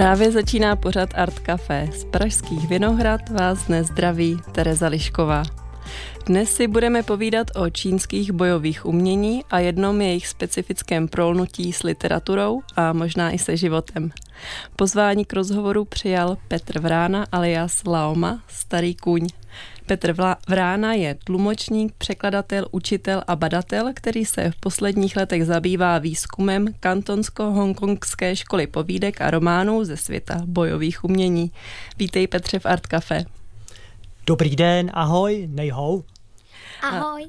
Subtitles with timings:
[0.00, 1.88] Právě začíná pořad Art Café.
[1.92, 5.42] Z Pražských Vinohrad vás dnes zdraví Tereza Lišková.
[6.26, 12.60] Dnes si budeme povídat o čínských bojových umění a jednom jejich specifickém prolnutí s literaturou
[12.76, 14.10] a možná i se životem.
[14.76, 19.28] Pozvání k rozhovoru přijal Petr Vrána alias Laoma, starý kůň.
[19.90, 20.14] Petr
[20.48, 28.36] Vrána je tlumočník, překladatel, učitel a badatel, který se v posledních letech zabývá výzkumem kantonsko-hongkongské
[28.36, 31.50] školy povídek a románů ze světa bojových umění.
[31.98, 33.24] Vítej Petře v Art Café.
[34.26, 36.04] Dobrý den, ahoj, nejhou.
[36.82, 37.26] Ahoj,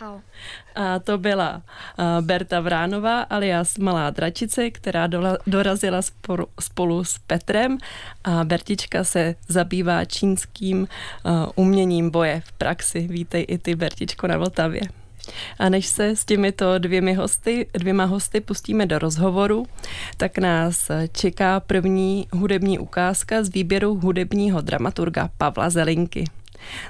[0.00, 0.20] hao.
[0.74, 1.62] A to byla
[2.20, 5.08] Berta Vránová alias Malá dračice, která
[5.46, 7.78] dorazila spolu, spolu s Petrem
[8.24, 10.88] a Bertička se zabývá čínským
[11.54, 13.00] uměním boje v praxi.
[13.10, 14.80] Vítej i ty, Bertičko, na Vltavě.
[15.58, 19.66] A než se s těmito dvěmi hosty, dvěma hosty pustíme do rozhovoru,
[20.16, 26.24] tak nás čeká první hudební ukázka z výběru hudebního dramaturga Pavla Zelinky.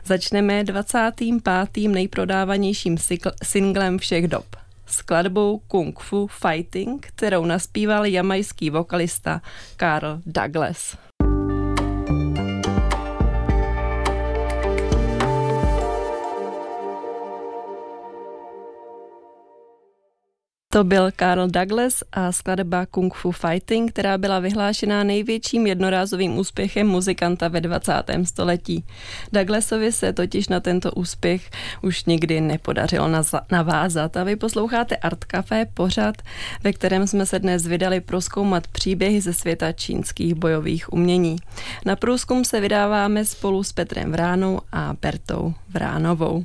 [0.05, 1.89] Začneme 25.
[1.89, 2.97] nejprodávanějším
[3.43, 4.47] singlem všech dob
[4.91, 9.43] skladbou Kung Fu Fighting, kterou naspíval jamajský vokalista
[9.77, 11.08] Carl Douglas.
[20.73, 26.87] To byl Carl Douglas a skladba Kung Fu Fighting, která byla vyhlášená největším jednorázovým úspěchem
[26.87, 27.93] muzikanta ve 20.
[28.25, 28.85] století.
[29.33, 31.51] Douglasovi se totiž na tento úspěch
[31.83, 33.09] už nikdy nepodařilo
[33.53, 36.17] navázat a vy posloucháte Art Café pořad,
[36.65, 41.37] ve kterém jsme se dnes vydali proskoumat příběhy ze světa čínských bojových umění.
[41.85, 46.45] Na průzkum se vydáváme spolu s Petrem Vránou a Bertou Vránovou.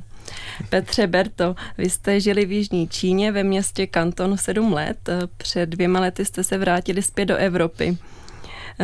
[0.68, 5.08] Petře Berto, vy jste žili v Jižní Číně ve městě Kanton sedm let.
[5.36, 7.96] Před dvěma lety jste se vrátili zpět do Evropy.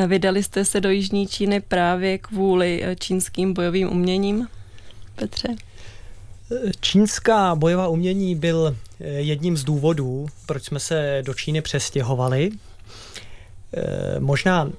[0.06, 4.48] Vydali jste se do Jižní Číny právě kvůli čínským bojovým uměním?
[5.16, 5.48] Petře?
[6.80, 12.50] Čínská bojová umění byl jedním z důvodů, proč jsme se do Číny přestěhovali.
[14.18, 14.72] Možná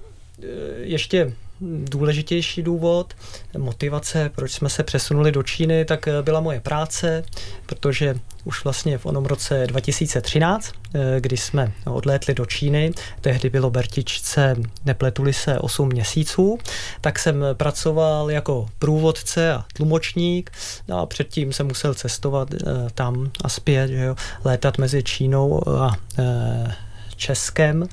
[0.78, 3.14] ještě důležitější důvod,
[3.58, 7.24] motivace, proč jsme se přesunuli do Číny, tak eh, byla moje práce,
[7.66, 13.70] protože už vlastně v onom roce 2013, eh, kdy jsme odlétli do Číny, tehdy bylo
[13.70, 14.56] Bertičce,
[14.86, 16.58] nepletuli se 8 měsíců,
[17.02, 20.52] tak jsem pracoval jako průvodce a tlumočník
[20.88, 22.58] no a předtím jsem musel cestovat eh,
[22.94, 25.96] tam a zpět, že jo, létat mezi Čínou a
[27.16, 27.88] Českem.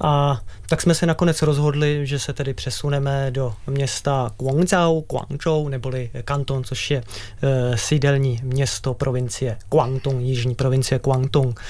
[0.00, 6.10] A tak jsme se nakonec rozhodli, že se tedy přesuneme do města Guangzhou, Guangzhou, neboli
[6.24, 7.02] kanton, což je
[7.42, 11.60] e, sídelní město provincie Guangdong, jižní provincie Guangdong.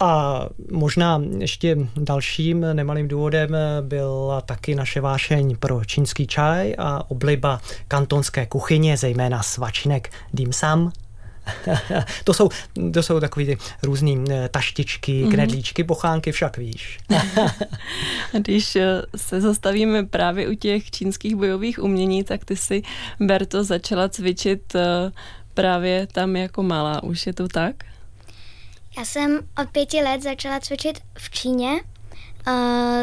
[0.00, 7.60] A možná ještě dalším nemalým důvodem byla taky naše vášeň pro čínský čaj a obliba
[7.88, 10.92] kantonské kuchyně, zejména svačinek dim sum,
[12.24, 12.48] to, jsou,
[12.94, 15.30] to jsou takový ty různý eh, taštičky, mm-hmm.
[15.30, 16.98] knedlíčky, bochánky, však víš.
[18.32, 22.82] Když eh, se zastavíme právě u těch čínských bojových umění, tak ty si,
[23.20, 25.12] Berto, začala cvičit eh,
[25.54, 27.02] právě tam jako malá.
[27.02, 27.74] Už je to tak?
[28.98, 31.80] Já jsem od pěti let začala cvičit v Číně.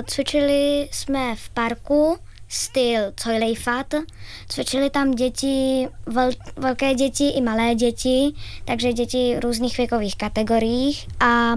[0.06, 3.94] cvičili jsme v parku styl Coilejfat.
[4.50, 8.34] Cvičili tam děti, vel, velké děti i malé děti,
[8.66, 11.54] takže děti různých věkových kategoriích a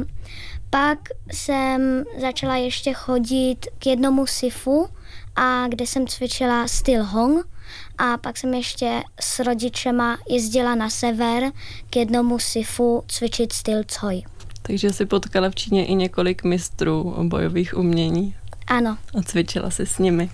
[0.70, 0.98] pak
[1.32, 4.88] jsem začala ještě chodit k jednomu sifu,
[5.36, 7.46] a kde jsem cvičila styl Hong
[7.98, 11.52] a pak jsem ještě s rodičema jezdila na sever
[11.90, 14.22] k jednomu sifu cvičit styl Coj.
[14.62, 18.34] Takže si potkala v Číně i několik mistrů bojových umění.
[18.66, 18.98] Ano.
[19.18, 20.30] A cvičila si s nimi.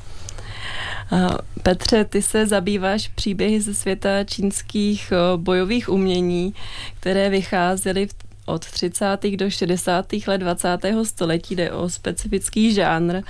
[1.63, 6.55] Petře, ty se zabýváš příběhy ze světa čínských bojových umění,
[7.01, 8.09] které vycházely
[8.47, 9.19] od 30.
[9.37, 10.07] do 60.
[10.27, 10.79] let 20.
[11.03, 13.23] století jde o specifický žánr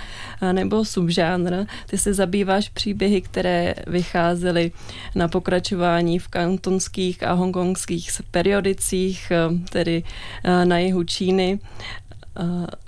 [0.51, 1.65] nebo subžánr.
[1.89, 4.71] Ty se zabýváš příběhy, které vycházely
[5.15, 9.31] na pokračování v kantonských a hongkongských periodicích,
[9.69, 10.03] tedy
[10.63, 11.59] na jihu Číny.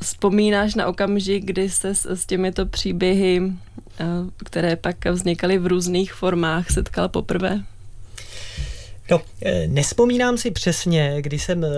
[0.01, 3.41] Vzpomínáš na okamžik, kdy se s, s těmito příběhy,
[4.45, 7.63] které pak vznikaly v různých formách, setkal poprvé?
[9.11, 11.69] No, e, nespomínám si přesně, kdy jsem e,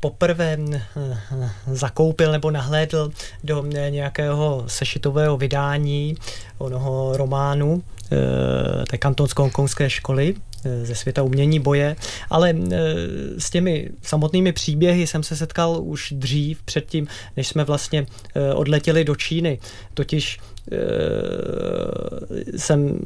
[0.00, 0.58] poprvé
[1.72, 3.10] zakoupil nebo nahlédl
[3.44, 6.14] do nějakého sešitového vydání
[6.58, 7.82] onoho románu
[8.90, 10.34] té kantonsko-hongkongské školy
[10.82, 11.96] ze světa umění boje,
[12.30, 12.54] ale
[13.38, 17.06] s těmi samotnými příběhy jsem se setkal už dřív, předtím,
[17.36, 18.06] než jsme vlastně
[18.54, 19.58] odletěli do Číny.
[19.94, 20.38] Totiž
[22.56, 22.98] jsem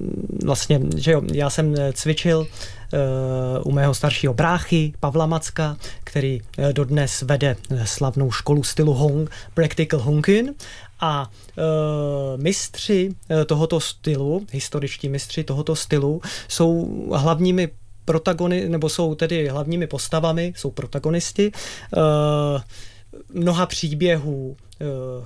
[0.44, 2.46] vlastně, že jo, já jsem cvičil
[3.64, 6.40] u mého staršího bráchy Pavla Macka, který
[6.72, 10.54] dodnes vede slavnou školu stylu Hong, Practical Hongkin
[11.00, 11.62] a e,
[12.36, 13.14] mistři
[13.46, 17.68] tohoto stylu, historičtí mistři tohoto stylu, jsou hlavními
[18.04, 22.00] protagony, nebo jsou tedy hlavními postavami, jsou protagonisti e,
[23.34, 24.75] mnoha příběhů, Eh,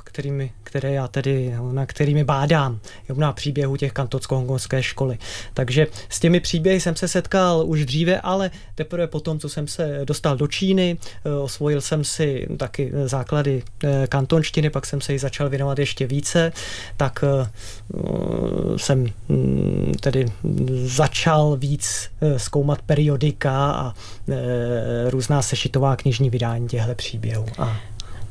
[0.05, 2.81] kterými, které já tedy, na kterými bádám,
[3.17, 5.19] na příběhu těch kantocko-hongkonské školy.
[5.55, 10.00] Takže s těmi příběhy jsem se setkal už dříve, ale teprve potom, co jsem se
[10.05, 15.19] dostal do Číny, eh, osvojil jsem si taky základy eh, kantonštiny, pak jsem se jí
[15.19, 16.52] začal věnovat ještě více,
[16.97, 17.25] tak
[18.76, 20.32] jsem mm, tedy
[20.85, 23.94] začal víc zkoumat periodika a
[25.08, 27.47] různá sešitová knižní vydání těchto příběhů.
[27.58, 27.81] A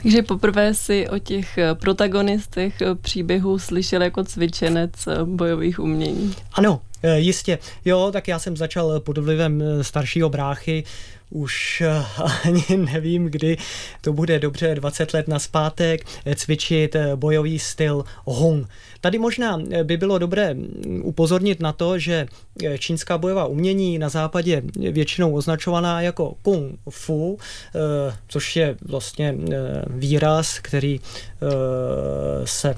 [0.02, 6.36] takže poprvé si o těch eh, protagonistech eh, příběhů slyšel jako cvičenec eh, bojových umění.
[6.54, 6.82] Ano,
[7.16, 7.60] jistě.
[7.86, 10.84] Jo, tak já jsem začal pod vlivem staršího bráchy
[11.30, 11.84] už
[12.44, 13.58] ani nevím, kdy
[14.02, 16.06] to bude dobře, 20 let naspátek,
[16.36, 18.68] cvičit bojový styl Hong.
[19.02, 20.56] Tady možná by bylo dobré
[21.04, 22.28] upozornit na to, že
[22.80, 24.62] čínská bojová umění na západě
[24.92, 27.38] většinou označovaná jako kung fu,
[27.76, 29.56] eh, což je vlastně eh,
[29.90, 32.76] výraz, který eh, se,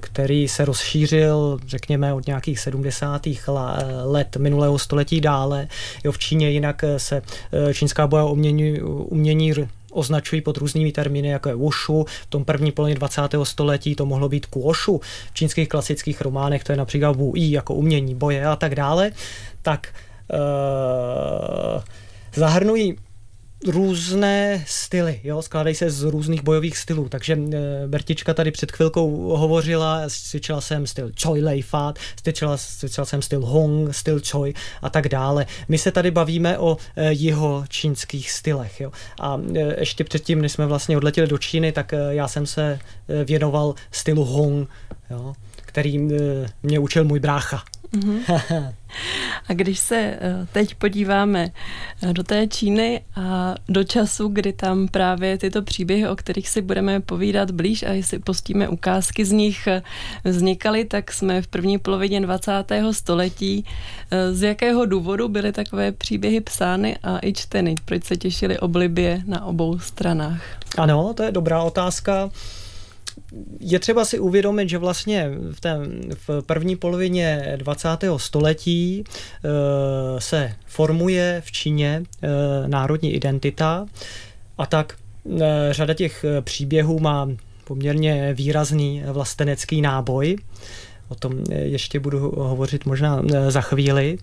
[0.00, 3.26] který se rozšířil, řekněme, od nějakých 70.
[4.04, 5.68] let minulého století dále.
[6.04, 7.22] Jo, v Číně jinak se
[7.72, 9.52] čínská bojová umění, umění
[9.92, 12.06] označují pod různými termíny, jako je wushu.
[12.22, 13.22] V tom první polovině 20.
[13.42, 15.00] století to mohlo být kuoshu.
[15.30, 19.10] V čínských klasických románech to je například wu jako umění boje a tak dále.
[19.62, 19.94] Tak
[20.32, 21.82] uh,
[22.34, 22.96] zahrnují
[23.66, 29.36] různé styly, jo, skládají se z různých bojových stylů, takže e, Bertička tady před chvilkou
[29.36, 34.90] hovořila, cvičila jsem styl Choi Lei Fat, cvičila, cvičila jsem styl Hong, styl Choi a
[34.90, 35.46] tak dále.
[35.68, 38.92] My se tady bavíme o e, jeho čínských stylech, jo.
[39.20, 42.78] A e, ještě předtím, než jsme vlastně odletěli do Číny, tak já jsem se
[43.24, 44.68] věnoval stylu Hong,
[45.10, 45.98] jo, který
[46.62, 47.64] mě učil můj brácha.
[49.48, 51.50] A když se eh, teď podíváme
[52.02, 56.62] eh, do té Číny a do času, kdy tam právě tyto příběhy, o kterých si
[56.62, 59.82] budeme povídat blíž a jestli postíme ukázky z nich eh,
[60.24, 62.52] vznikaly, tak jsme v první polovině 20.
[62.90, 63.64] století.
[64.32, 67.74] Z jakého důvodu byly takové příběhy psány a i čteny?
[67.84, 70.42] Proč se těšili oblibě na obou stranách?
[70.78, 72.30] Ano, to je dobrá otázka
[73.60, 75.80] je třeba si uvědomit, že vlastně v, té,
[76.28, 77.88] v první polovině 20.
[78.16, 83.86] století e, se formuje v Číně e, národní identita
[84.58, 84.96] a tak
[85.40, 87.28] e, řada těch příběhů má
[87.64, 90.36] poměrně výrazný vlastenecký náboj.
[91.08, 94.18] O tom ještě budu hovořit možná za chvíli.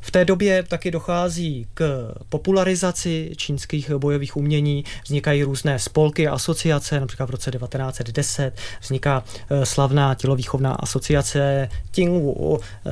[0.00, 7.00] V té době taky dochází k popularizaci čínských bojových umění, vznikají různé spolky a asociace,
[7.00, 12.90] například v roce 1910 vzniká eh, slavná tělovýchovná asociace Tingwu, eh,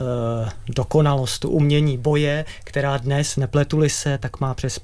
[0.68, 4.78] dokonalost umění boje, která dnes, nepletuli se, tak má přes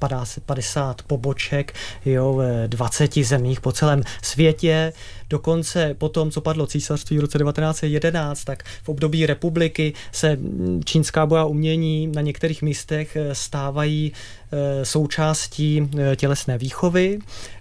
[0.46, 1.74] 50 poboček
[2.04, 4.92] jo, v 20 zemích po celém světě.
[5.30, 10.38] Dokonce po tom, co padlo císařství v roce 1911, tak v období republiky se
[10.84, 14.12] čínská boja umění na některých místech eh, stávají
[14.52, 17.18] eh, součástí eh, tělesné výchovy.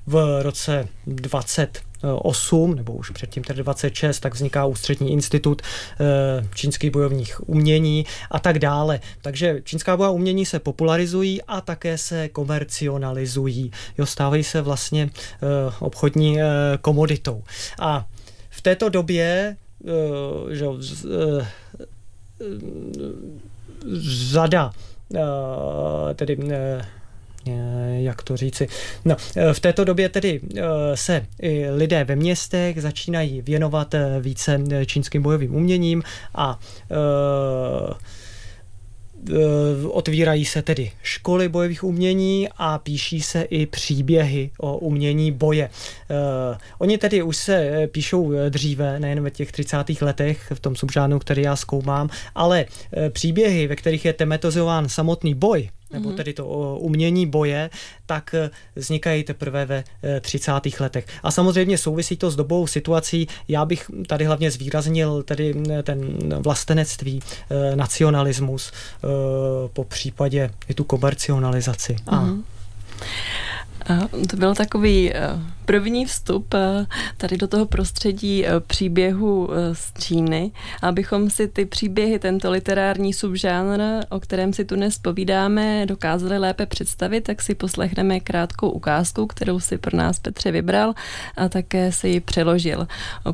[0.08, 1.80] V roce 20
[2.22, 5.62] 8, nebo už předtím tedy 26, tak vzniká ústřední institut
[6.56, 9.00] čínských bojovních umění a tak dále.
[9.22, 13.72] Takže čínská bojová umění se popularizují a také se komercionalizují.
[13.98, 15.10] Jo, stávají se vlastně
[15.80, 16.38] obchodní
[16.82, 17.44] komoditou.
[17.80, 18.06] A
[18.50, 19.56] v této době
[20.52, 20.66] že,
[24.32, 24.72] řada
[25.16, 25.20] eh,
[26.16, 26.86] tedy eh,
[28.02, 28.68] jak to říci.
[29.06, 29.16] No,
[29.54, 30.62] v této době tedy eh,
[30.98, 36.04] se i lidé ve městech začínají věnovat více čínským bojovým uměním
[36.36, 36.60] a
[36.92, 37.94] Eh,
[39.88, 45.70] otvírají se tedy školy bojových umění a píší se i příběhy o umění boje.
[46.10, 50.02] Uh, oni tedy už se eh, píšou dříve, nejen ve těch 30.
[50.02, 52.66] letech, v tom subžánu, který já zkoumám, ale
[53.10, 56.18] příběhy, ve kterých je tematizován samotný boj, nebo mhm.
[56.18, 56.46] tedy to
[56.80, 57.70] umění boje,
[58.06, 58.36] tak
[58.76, 59.84] vznikají teprve ve
[60.22, 60.52] 30.
[60.80, 61.06] letech.
[61.24, 63.28] A samozřejmě souvisí to s dobou situací.
[63.48, 66.02] Já bych tady hlavně zvýraznil tedy ten
[66.42, 67.22] vlastenectví,
[67.76, 68.72] nacionalismus,
[69.74, 71.96] po případě i tu komercionalizaci.
[71.96, 72.42] Mm-hmm.
[74.30, 75.20] To byl takový eh,
[75.66, 76.86] první vstup eh,
[77.18, 80.52] tady do toho prostředí eh, příběhu z Číny.
[80.82, 86.66] Abychom si ty příběhy, tento literární subžánr, o kterém si tu dnes povídáme, dokázali lépe
[86.66, 90.94] představit, tak si poslechneme krátkou ukázku, kterou si pro nás Petře vybral
[91.38, 92.88] a také si ji přeložil.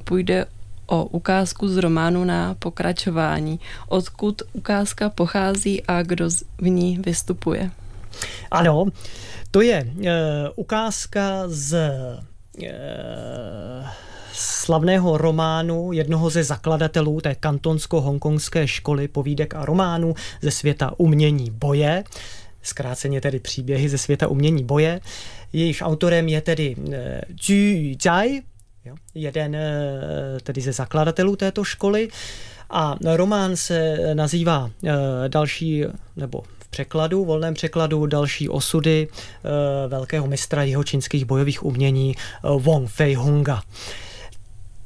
[0.03, 0.45] Půjde
[0.87, 3.59] o ukázku z románu na pokračování.
[3.87, 7.71] Odkud ukázka pochází a kdo v ní vystupuje?
[8.51, 8.85] Ano,
[9.57, 10.03] to je uh,
[10.55, 12.67] ukázka z uh,
[14.33, 22.03] slavného románu jednoho ze zakladatelů té kantonsko-hongkongské školy povídek a románů ze světa umění boje,
[22.61, 24.99] zkráceně tedy příběhy ze světa umění boje.
[25.53, 26.93] Jejíž autorem je tedy uh,
[27.41, 28.41] Zhu Zhai,
[29.15, 32.07] jeden uh, tedy ze zakladatelů této školy.
[32.69, 34.91] A román se nazývá uh,
[35.27, 35.83] další,
[36.15, 36.43] nebo
[36.77, 42.15] překladu, volném překladu další osudy e, velkého mistra jeho čínských bojových umění e,
[42.59, 43.63] Wong Fei Hunga.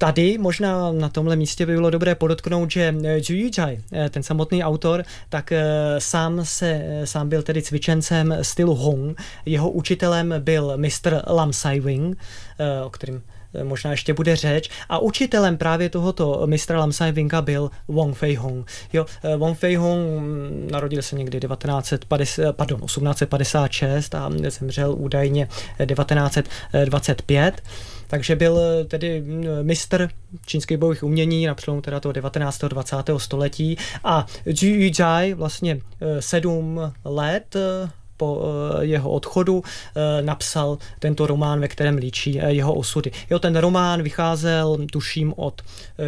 [0.02, 5.04] Tady možná na tomhle místě by bylo dobré podotknout, že Zhu Yijai, ten samotný autor,
[5.30, 5.54] tak
[5.98, 9.22] sám se, sám byl tedy cvičencem stylu Hong.
[9.46, 12.18] Jeho učitelem byl mistr Lam Sai Wing,
[12.86, 13.22] o kterým
[13.54, 14.70] Eh, možná ještě bude řeč.
[14.90, 18.68] A učitelem právě tohoto mistra Lamsai Winga byl Wong Fei Hong.
[18.94, 25.48] Jo, eh, Wong Fei Hong mm, narodil se někdy 1950, pardon, 1856 a zemřel údajně
[25.86, 27.62] 1925.
[28.12, 30.10] Takže byl eh, tedy mm, mistr
[30.46, 32.60] čínských bojových umění na přelomu teda toho 19.
[32.60, 32.96] 20.
[33.18, 35.80] století a Zhu Yijai vlastně
[36.20, 37.56] sedm let
[38.22, 43.12] po eh, jeho odchodu eh, napsal tento román, ve kterém líčí eh, jeho osudy.
[43.30, 45.62] Jo, ten román vycházel, tuším, od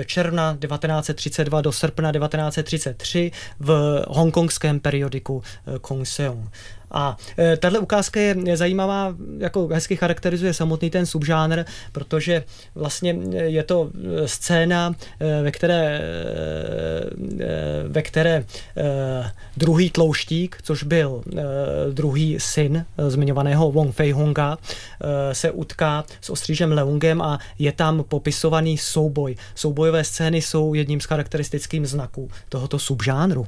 [0.05, 3.69] června 1932 do srpna 1933 v
[4.07, 5.43] hongkongském periodiku
[5.81, 6.49] Kong Seong.
[6.93, 12.43] A e, tahle ukázka je zajímavá, jako hezky charakterizuje samotný ten subžánr, protože
[12.75, 13.89] vlastně je to
[14.23, 16.01] e, scéna, e, ve které,
[17.87, 18.45] ve které
[19.57, 21.23] druhý tlouštík, což byl
[21.91, 24.57] druhý syn zmiňovaného Wong Fei Honga,
[25.31, 29.35] se utká s ostřížem Leungem a je tam popisovaný souboj.
[29.55, 33.47] Soubojové scény jsou jedním z charakteristických znaků tohoto subžánru.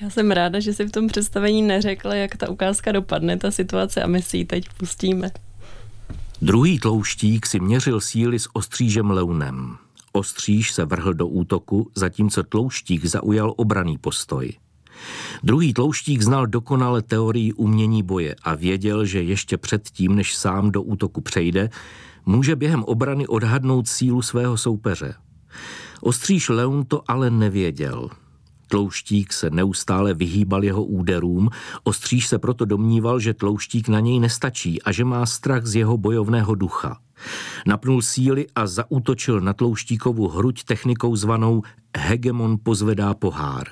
[0.00, 4.02] Já jsem ráda, že si v tom představení neřekla, jak ta ukázka dopadne, ta situace
[4.02, 5.30] a my si ji teď pustíme.
[6.42, 9.76] Druhý tlouštík si měřil síly s ostřížem Leunem.
[10.12, 14.52] Ostříž se vrhl do útoku, zatímco tlouštík zaujal obraný postoj.
[15.42, 20.82] Druhý tlouštík znal dokonale teorii umění boje a věděl, že ještě předtím, než sám do
[20.82, 21.70] útoku přejde,
[22.26, 25.14] může během obrany odhadnout sílu svého soupeře.
[26.00, 28.10] Ostříž Leun to ale nevěděl–
[28.68, 31.50] Tlouštík se neustále vyhýbal jeho úderům,
[31.84, 35.96] ostříž se proto domníval, že tlouštík na něj nestačí a že má strach z jeho
[35.96, 36.98] bojovného ducha.
[37.66, 41.62] Napnul síly a zaútočil na tlouštíkovu hruď technikou zvanou
[41.98, 43.66] hegemon pozvedá pohár.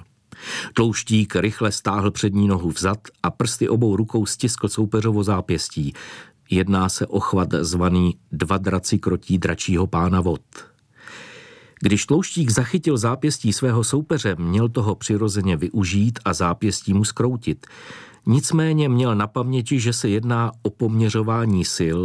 [0.75, 5.93] Tlouštík rychle stáhl přední nohu vzad a prsty obou rukou stiskl soupeřovo zápěstí.
[6.51, 10.41] Jedná se o chvat zvaný dva draci krotí dračího pána vod.
[11.85, 17.67] Když tlouštík zachytil zápěstí svého soupeře, měl toho přirozeně využít a zápěstí mu skroutit.
[18.27, 22.03] Nicméně měl na paměti, že se jedná o poměřování sil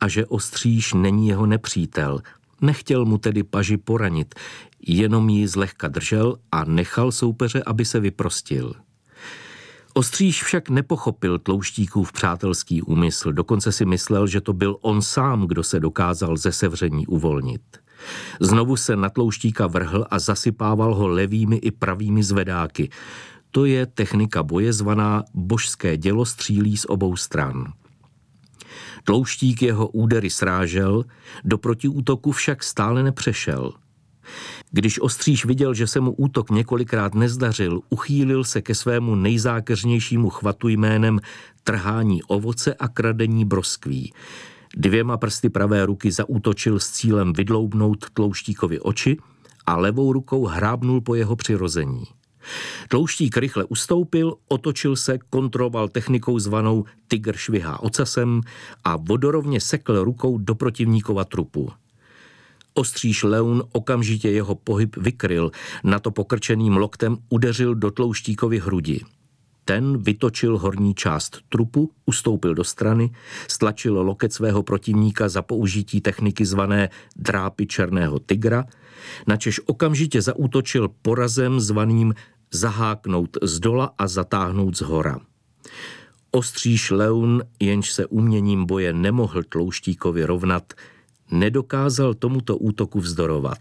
[0.00, 2.20] a že ostříž není jeho nepřítel.
[2.60, 4.34] Nechtěl mu tedy paži poranit,
[4.86, 8.74] jenom ji zlehka držel a nechal soupeře, aby se vyprostil.
[9.94, 15.62] Ostříž však nepochopil tlouštíkův přátelský úmysl, dokonce si myslel, že to byl on sám, kdo
[15.62, 17.81] se dokázal ze sevření uvolnit.
[18.40, 22.90] Znovu se na tlouštíka vrhl a zasypával ho levými i pravými zvedáky.
[23.50, 27.72] To je technika boje zvaná božské dělo střílí z obou stran.
[29.04, 31.04] Tlouštík jeho údery srážel,
[31.44, 33.72] do protiútoku však stále nepřešel.
[34.70, 40.68] Když ostříž viděl, že se mu útok několikrát nezdařil, uchýlil se ke svému nejzákeřnějšímu chvatu
[40.68, 41.20] jménem
[41.64, 44.12] trhání ovoce a kradení broskví.
[44.76, 49.16] Dvěma prsty pravé ruky zaútočil s cílem vydloubnout tlouštíkovi oči
[49.66, 52.04] a levou rukou hrábnul po jeho přirození.
[52.88, 58.40] Tlouštík rychle ustoupil, otočil se, kontroloval technikou zvanou tygr švihá ocasem
[58.84, 61.70] a vodorovně sekl rukou do protivníkova trupu.
[62.74, 65.50] Ostříž Leun okamžitě jeho pohyb vykryl,
[65.84, 69.00] na to pokrčeným loktem udeřil do tlouštíkovi hrudi.
[69.64, 73.10] Ten vytočil horní část trupu, ustoupil do strany,
[73.48, 78.64] stlačil loket svého protivníka za použití techniky zvané drápy černého tygra,
[79.26, 82.14] načež okamžitě zaútočil porazem zvaným
[82.52, 85.20] zaháknout z dola a zatáhnout z hora.
[86.30, 90.72] Ostříž Leun, jenž se uměním boje nemohl Tlouštíkovi rovnat,
[91.30, 93.58] nedokázal tomuto útoku vzdorovat.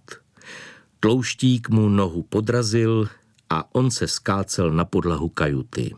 [1.00, 3.08] Tlouštík mu nohu podrazil
[3.52, 5.96] a on se skácel na podlahu kajuty.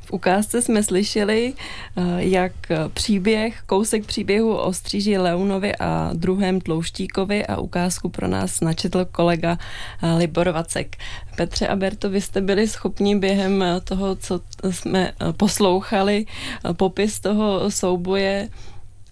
[0.00, 1.54] V ukázce jsme slyšeli,
[1.96, 2.52] eh, jak
[2.92, 9.58] příběh, kousek příběhu o stříži Leunovi a druhém Tlouštíkovi a ukázku pro nás načetl kolega
[10.02, 10.96] eh, Libor Vacek.
[11.36, 16.26] Petře a Berto, vy jste byli schopni během toho, co jsme eh, poslouchali,
[16.72, 18.48] popis toho souboje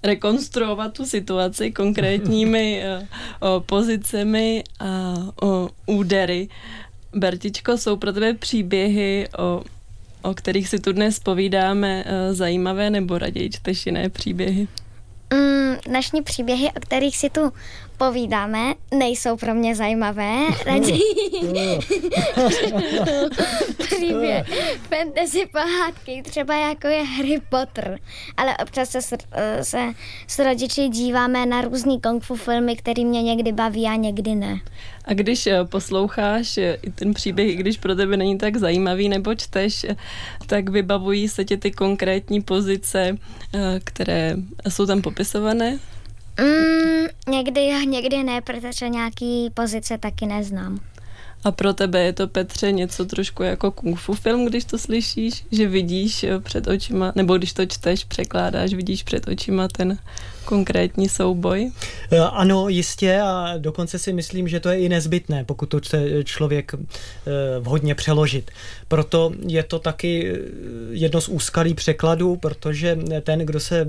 [0.07, 2.83] rekonstruovat tu situaci konkrétními
[3.67, 5.15] pozicemi a
[5.87, 6.49] údery.
[7.15, 9.63] Bertičko, jsou pro tebe příběhy o
[10.27, 14.69] o kterých si tu dnes povídáme, eh, zajímavé nebo raději čteš jiné příběhy?
[15.35, 17.53] Mm, dnešní příběhy, o kterých si tu
[17.99, 20.47] povídáme, nejsou pro mě zajímavé.
[20.67, 21.01] Raději
[24.89, 27.99] fantasy pohádky, třeba jako je Harry Potter.
[28.37, 29.17] Ale občas se,
[29.63, 29.93] se
[30.27, 34.61] s rodiči díváme na různý kung fu filmy, které mě někdy baví a někdy ne.
[35.05, 39.09] A když eh, posloucháš eh, i ten příběh, i když pro tebe není tak zajímavý
[39.09, 39.97] nebo čteš, eh,
[40.47, 43.19] tak vybavují se ti ty konkrétní pozice,
[43.85, 44.37] které
[44.69, 45.79] jsou tam popisované?
[46.41, 50.81] Mm, někdy někdy ne, protože nějaký pozice taky neznám.
[51.45, 55.45] A pro tebe je to, Petře, něco trošku jako kung fu film, když to slyšíš,
[55.53, 59.99] že vidíš před očima, nebo když to čteš, překládáš, vidíš před očima ten
[60.47, 61.71] konkrétní souboj?
[62.11, 66.25] Eh, ano, jistě a dokonce si myslím, že to je i nezbytné, pokud to chce
[66.25, 66.81] člověk eh,
[67.61, 68.51] vhodně přeložit.
[68.89, 70.39] Proto je to taky eh,
[70.91, 73.87] jedno z úskalí překladů, protože ten, kdo se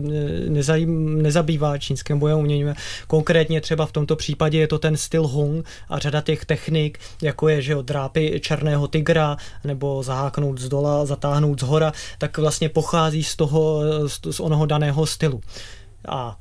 [0.50, 2.76] nezajím, nezabývá čínským bojem uměním,
[3.08, 7.50] konkrétně třeba v tomto případě je to ten styl Hung a řada těch technik, jako
[7.50, 13.24] je, že drápy černého tygra, nebo zaháknout z dola, zatáhnout z hora, tak vlastně pochází
[13.24, 13.82] z toho,
[14.32, 15.42] z onoho daného stylu.
[16.08, 16.38] A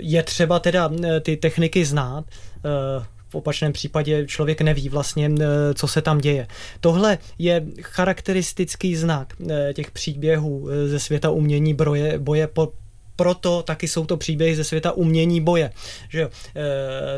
[0.00, 5.30] je třeba teda eh, ty techniky znát, eh, v opačném případě člověk neví vlastně,
[5.74, 6.46] co se tam děje.
[6.80, 9.32] Tohle je charakteristický znak
[9.72, 12.72] těch příběhů ze světa umění boje, boje po,
[13.16, 15.70] proto taky jsou to příběhy ze světa umění boje.
[16.08, 16.28] Že?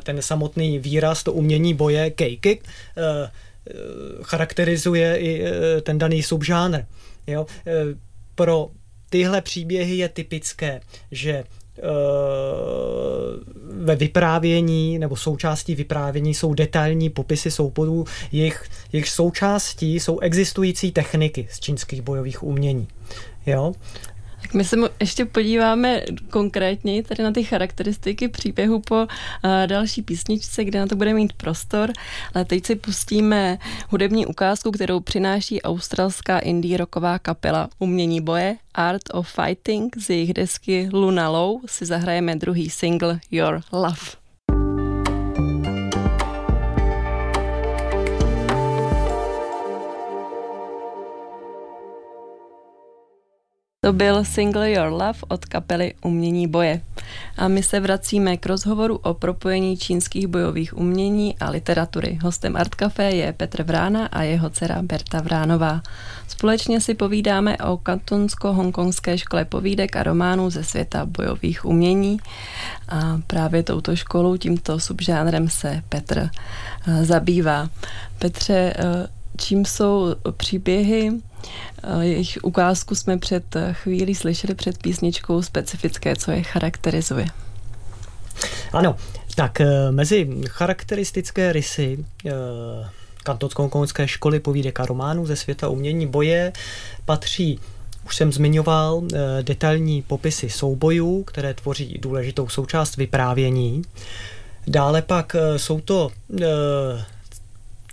[0.02, 2.64] Ten samotný výraz, to umění boje, keikik,
[4.22, 5.44] charakterizuje i
[5.83, 6.81] ten daný subžánr.
[7.26, 7.46] Jo?
[8.35, 8.70] Pro
[9.11, 11.83] tyhle příběhy je typické, že eh,
[13.73, 21.49] ve vyprávění nebo součástí vyprávění jsou detailní popisy souporů, jejich, jejich součástí jsou existující techniky
[21.51, 22.88] z čínských bojových umění.
[23.47, 23.73] Jo?
[24.46, 29.06] Tak my se ještě podíváme konkrétně tady na ty charakteristiky příběhu po uh,
[29.66, 31.92] další písničce, kde na to bude mít prostor,
[32.35, 39.02] ale teď si pustíme hudební ukázku, kterou přináší australská indie rocková kapela Umění boje Art
[39.12, 44.25] of Fighting z jejich desky Luna Low si zahrajeme druhý single Your Love.
[53.87, 56.81] To byl single Your Love od kapely Umění boje.
[57.37, 62.18] A my se vracíme k rozhovoru o propojení čínských bojových umění a literatury.
[62.22, 65.83] Hostem Art Café je Petr Vrána a jeho dcera Berta Vránová.
[66.29, 72.18] Společně si povídáme o kantonsko-hongkongské škole povídek a románů ze světa bojových umění.
[72.88, 76.18] A právě touto školou, tímto subžánrem se Petr
[76.88, 77.68] eh, zabývá.
[78.18, 81.12] Petře, eh, čím jsou příběhy,
[82.00, 87.26] jejich ukázku jsme před chvílí slyšeli před písničkou specifické, co je charakterizuje.
[88.72, 88.96] Ano,
[89.35, 92.30] tak eh, mezi charakteristické rysy eh,
[93.24, 96.52] kantonsko školy povídek a románů ze světa umění boje
[97.04, 97.61] patří
[98.06, 99.02] už jsem zmiňoval
[99.42, 103.82] detailní popisy soubojů, které tvoří důležitou součást vyprávění.
[104.66, 106.11] Dále pak jsou to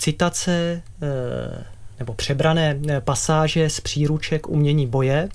[0.03, 1.63] citace eh,
[1.99, 5.29] nebo přebrané eh, pasáže z příruček umění boje,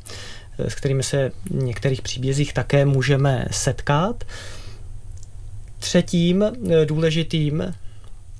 [0.58, 4.24] eh, s kterými se v některých příbězích také můžeme setkat.
[5.78, 6.44] Třetím
[6.84, 7.74] důležitým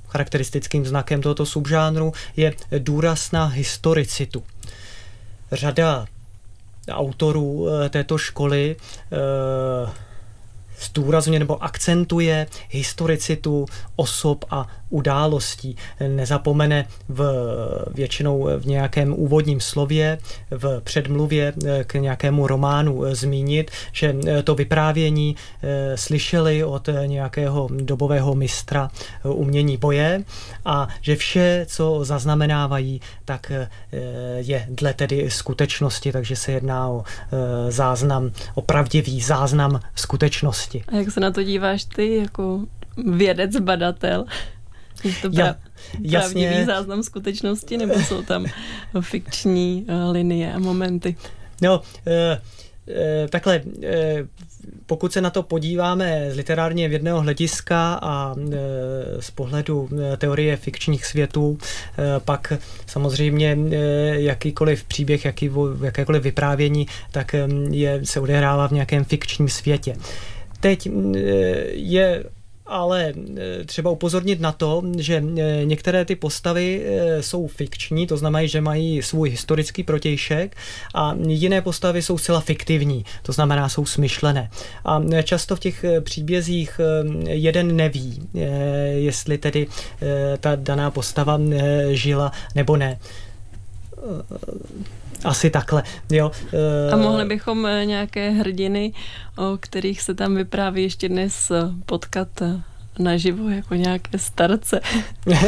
[0.09, 4.42] charakteristickým znakem tohoto subžánru je důraz na historicitu.
[5.52, 6.07] Řada
[6.90, 8.76] autorů této školy
[10.81, 15.77] zdůrazňuje nebo akcentuje historicitu osob a událostí.
[16.09, 17.22] Nezapomene v
[17.94, 20.18] většinou v nějakém úvodním slově,
[20.51, 21.53] v předmluvě
[21.85, 25.37] k nějakému románu zmínit, že to vyprávění
[25.94, 28.90] slyšeli od nějakého dobového mistra
[29.24, 30.24] umění boje
[30.64, 33.53] a že vše, co zaznamenávají, tak
[34.37, 37.05] je dle tedy skutečnosti, takže se jedná o
[37.68, 40.85] záznam, o pravdivý záznam skutečnosti.
[40.88, 42.61] A jak se na to díváš ty jako
[43.12, 44.24] vědec, badatel?
[45.04, 45.56] Je to pra-
[46.02, 48.46] ja, pravdivý záznam skutečnosti, nebo jsou tam
[49.00, 51.16] fikční uh, linie a momenty?
[51.62, 52.38] No, uh,
[53.30, 53.62] takhle,
[54.87, 58.34] pokud se na to podíváme z literárně vědného hlediska a
[59.20, 61.58] z pohledu teorie fikčních světů,
[62.24, 62.52] pak
[62.87, 63.56] samozřejmě
[64.12, 65.50] jakýkoliv příběh, jaký,
[65.84, 67.34] jakékoliv vyprávění, tak
[67.70, 69.96] je, se odehrává v nějakém fikčním světě.
[70.61, 70.88] Teď
[71.72, 72.24] je
[72.68, 78.16] ale e, třeba upozornit na to, že e, některé ty postavy e, jsou fikční, to
[78.16, 80.57] znamená, že mají svůj historický protějšek
[80.94, 84.50] a jiné postavy jsou zcela fiktivní, to znamená, jsou smyšlené.
[84.85, 86.81] A často v těch příbězích
[87.24, 88.28] jeden neví,
[88.94, 89.66] jestli tedy
[90.40, 91.40] ta daná postava
[91.92, 92.98] žila nebo ne
[95.24, 96.31] asi takhle, jo.
[96.92, 98.92] A mohli bychom nějaké hrdiny,
[99.37, 101.52] o kterých se tam vypráví ještě dnes
[101.87, 102.28] potkat
[102.98, 104.80] naživo jako nějaké starce.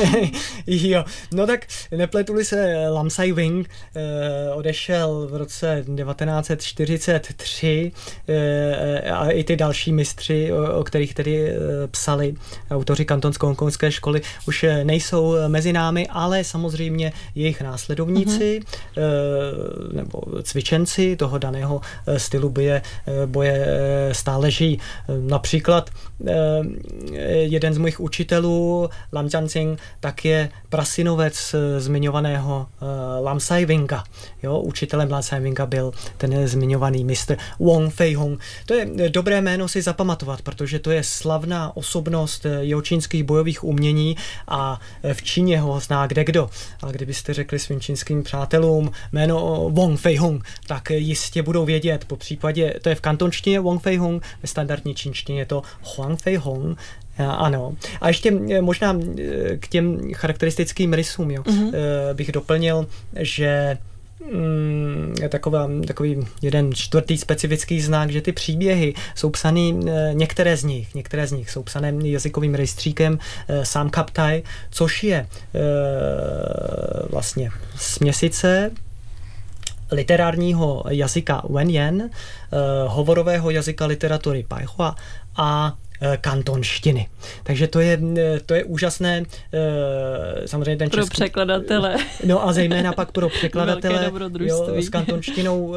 [0.66, 7.92] jo, no tak nepletuli se Lamsai Wing, eh, odešel v roce 1943
[8.28, 11.56] eh, a i ty další mistři, o, o kterých tedy eh,
[11.90, 12.34] psali
[12.70, 18.90] autoři kantonsko-hongkongské školy, už nejsou mezi námi, ale samozřejmě jejich následovníci mm-hmm.
[18.96, 24.78] eh, nebo cvičenci toho daného eh, stylu boje, eh, boje eh, stále žijí.
[25.20, 25.90] Například
[26.26, 33.66] eh, jeden z mojich učitelů, Lam Jianxing, tak je prasinovec eh, zmiňovaného uh, Lam Sai
[33.66, 34.04] Winga.
[34.42, 38.40] Jo, učitelem Lam Sai Winga byl ten zmiňovaný mistr Wong Fei Hong.
[38.66, 43.64] To je eh, dobré jméno si zapamatovat, protože to je slavná osobnost jeho čínských bojových
[43.64, 44.16] umění
[44.48, 44.80] a
[45.12, 46.50] v Číně ho zná kde kdo.
[46.82, 52.16] A kdybyste řekli svým čínským přátelům jméno Wong Fei Hong, tak jistě budou vědět, po
[52.16, 56.36] případě, to je v kantonštině Wong Fei Hong, ve standardní čínštině je to Huang Fei
[56.36, 56.78] Hong,
[57.26, 57.76] ano.
[58.00, 61.72] A ještě eh, možná eh, k těm charakteristickým rysům jo, mm-hmm.
[62.14, 62.86] bych doplnil,
[63.20, 63.78] že
[64.32, 69.80] mm, taková, takový jeden čtvrtý specifický znak, že ty příběhy jsou psaný,
[70.12, 73.18] některé z nich, některé z nich jsou psané jazykovým rejstříkem
[73.62, 75.26] sám Kaptaj, což je
[77.10, 78.70] vlastně směsice
[79.92, 82.02] literárního jazyka Wenyan,
[82.86, 84.96] hovorového jazyka literatury Paihua
[85.36, 85.74] a
[86.20, 87.06] kantonštiny.
[87.42, 89.22] Takže to je, eh, to je úžasné.
[89.52, 91.96] Eh, samozřejmě ten pro český, překladatele.
[92.24, 94.12] No a zejména pak pro překladatele.
[94.40, 95.74] Jo, s kantonštinou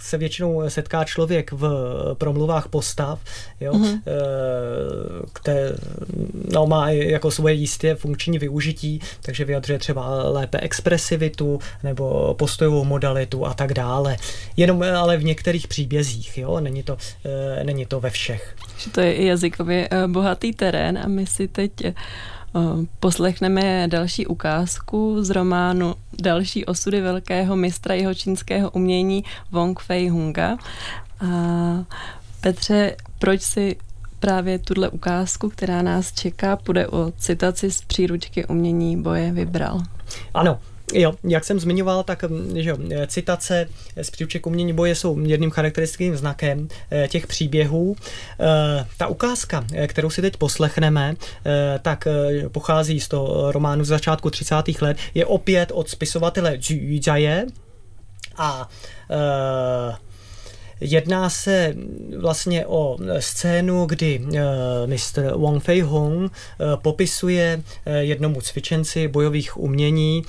[0.00, 1.68] se většinou setká člověk v
[2.18, 3.20] promluvách postav,
[3.60, 4.00] jo, mm-hmm.
[5.32, 5.72] které
[6.52, 13.46] no, má jako svoje jistě funkční využití, takže vyjadřuje třeba lépe expresivitu nebo postojovou modalitu
[13.46, 14.16] a tak dále.
[14.56, 16.96] Jenom ale v některých příbězích, jo, není to,
[17.62, 18.56] není to ve všech.
[18.78, 21.94] Že to je i jazykově eh, bohatý terén a my si teď eh,
[23.00, 30.56] poslechneme další ukázku z románu Další osudy velkého mistra jeho čínského umění Wong Fei Hunga.
[31.20, 31.26] A
[32.40, 33.76] Petře, proč si
[34.20, 39.80] právě tuhle ukázku, která nás čeká, půjde o citaci z příručky umění boje vybral?
[40.34, 40.58] Ano,
[40.92, 43.68] Jo, jak jsem zmiňoval, tak mm, že jo, citace
[44.02, 47.96] z příruček umění boje jsou jedním charakteristickým znakem eh, těch příběhů.
[48.40, 51.14] Eh, ta ukázka, kterou si teď poslechneme,
[51.82, 52.08] tak
[52.52, 54.54] pochází z toho románu z začátku 30.
[54.80, 57.00] let, je opět od spisovatele Zhu
[58.36, 58.68] a
[60.80, 61.74] Jedná se
[62.18, 64.38] vlastně o scénu, kdy uh,
[64.86, 66.30] mistr Wang Fei Hong uh,
[66.82, 70.22] popisuje uh, jednomu cvičenci bojových umění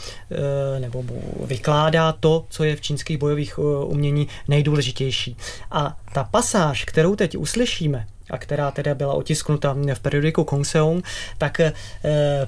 [0.79, 1.03] nebo
[1.45, 5.37] vykládá to, co je v čínských bojových umění nejdůležitější.
[5.71, 11.05] A ta pasáž, kterou teď uslyšíme, a která teda byla otisknuta v periodiku Kongseong,
[11.37, 11.61] tak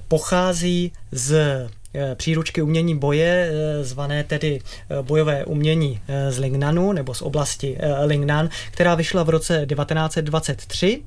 [0.07, 1.69] pochází z Eh,
[2.15, 8.49] příručky umění boje, eh, zvané tedy eh, bojové umění z Lingnanu nebo z oblasti Lingnan,
[8.71, 11.01] která vyšla v roce 1923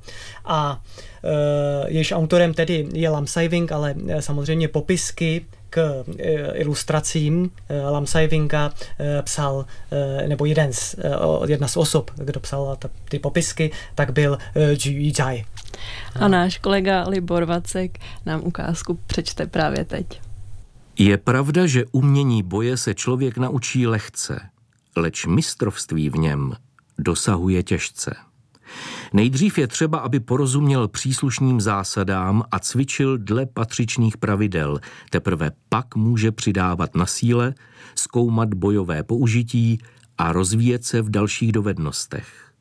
[0.45, 0.81] a
[1.87, 6.03] jejíž autorem tedy je Lam Saiving, ale samozřejmě popisky k
[6.53, 7.51] ilustracím
[7.89, 8.73] Lam Saivinga
[9.21, 9.65] psal,
[10.27, 10.95] nebo jeden z,
[11.47, 12.77] jedna z osob, kdo psal
[13.09, 15.45] ty popisky, tak byl Ju Yijai.
[16.15, 20.30] A náš kolega Libor Vacek nám ukázku přečte právě teď.
[21.01, 24.39] Je pravda, že umění boje se člověk naučí lehce,
[24.95, 26.53] leč mistrovství v něm
[26.97, 28.15] dosahuje těžce.
[29.13, 34.79] Nejdřív je třeba, aby porozuměl příslušným zásadám a cvičil dle patřičných pravidel.
[35.09, 37.53] Teprve pak může přidávat na síle,
[37.95, 39.79] zkoumat bojové použití
[40.17, 42.51] a rozvíjet se v dalších dovednostech.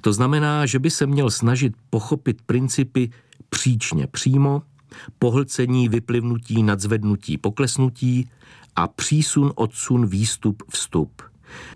[0.00, 3.10] To znamená, že by se měl snažit pochopit principy
[3.48, 4.62] příčně přímo,
[5.18, 8.28] pohlcení, vyplivnutí, nadzvednutí, poklesnutí
[8.76, 11.22] a přísun, odsun, výstup, vstup.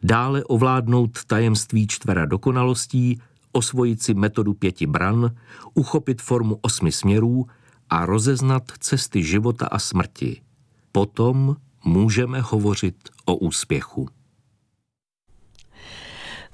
[0.02, 3.20] Dále ovládnout tajemství čtvera dokonalostí,
[3.52, 5.30] osvojit si metodu pěti bran,
[5.74, 7.46] uchopit formu osmi směrů
[7.90, 10.40] a rozeznat cesty života a smrti.
[10.92, 14.08] Potom můžeme hovořit o úspěchu.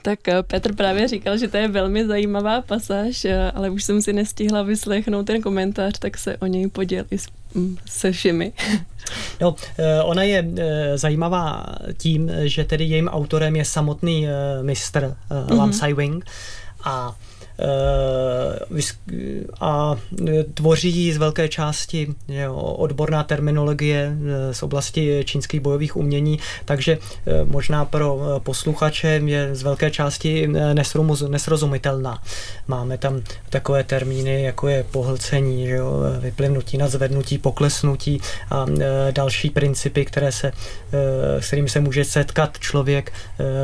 [0.08, 4.02] Tak eh, Petr právě říkal, že to je velmi zajímavá pasáž, eh, ale už jsem
[4.02, 7.16] si nestihla vyslechnout ten komentář, tak se o něj poděl i
[7.54, 8.52] mm, se všemi.
[9.40, 10.44] No, eh, ona je
[10.94, 11.64] zajímavá
[11.96, 14.26] tím, že tedy jejím autorem je samotný
[14.62, 15.58] mistr mm-hmm.
[15.58, 16.24] Lam Sai Wing
[16.84, 17.16] a
[19.60, 19.96] a
[20.54, 22.14] tvoří z velké části
[22.76, 29.62] odborná terminologie eh, z oblasti čínských bojových umění, takže eh, možná pro posluchače je z
[29.62, 30.48] velké části
[31.28, 32.22] nesrozumitelná.
[32.68, 38.66] Máme tam takové termíny, jako je pohlcení, jo, vyplivnutí, nadzvednutí, poklesnutí a
[39.10, 40.52] další principy, které se,
[41.40, 43.12] s kterými se může setkat člověk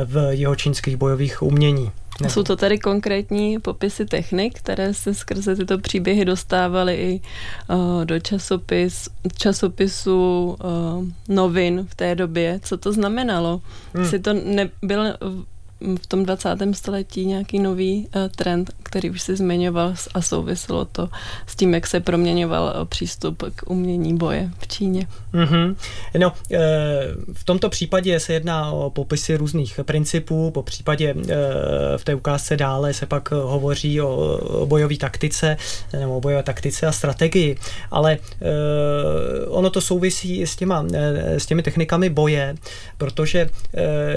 [0.05, 1.91] v jeho čínských bojových umění.
[2.21, 2.29] Ne.
[2.29, 7.21] Jsou to tady konkrétní popisy technik, které se skrze tyto příběhy dostávaly i
[7.69, 12.59] uh, do časopis, časopisu uh, novin v té době.
[12.63, 13.61] Co to znamenalo?
[13.93, 14.09] Hmm.
[14.09, 15.17] Si to nebyl
[16.01, 16.49] v tom 20.
[16.71, 21.09] století nějaký nový uh, trend, který už si zmiňoval a souviselo to
[21.47, 25.07] s tím, jak se proměňoval uh, přístup k umění boje v Číně.
[25.33, 25.75] Mm-hmm.
[26.19, 26.57] No, uh,
[27.33, 31.15] v tomto případě se jedná o popisy různých principů, po případě
[31.97, 35.57] v té ukázce dále se pak hovoří o, bojové taktice
[35.93, 37.57] nebo o bojové taktice a strategii,
[37.91, 38.17] ale
[39.47, 40.85] ono to souvisí s, těma,
[41.37, 42.55] s těmi technikami boje,
[42.97, 43.49] protože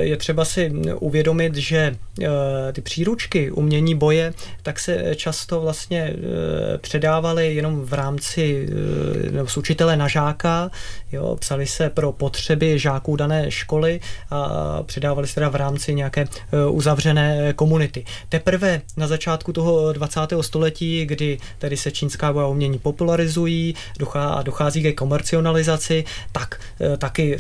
[0.01, 6.79] je třeba si uvědomit, že eh, ty příručky umění boje, tak se často vlastně eh,
[6.79, 10.71] předávaly jenom v rámci eh, nebo z učitele na žáka,
[11.13, 16.25] jo, psali se pro potřeby žáků dané školy a předávali se teda v rámci nějaké
[16.71, 18.05] uzavřené komunity.
[18.29, 20.21] Teprve na začátku toho 20.
[20.41, 23.75] století, kdy tedy se čínská boja umění popularizují
[24.15, 26.61] a dochází ke komercionalizaci, tak
[26.99, 27.37] taky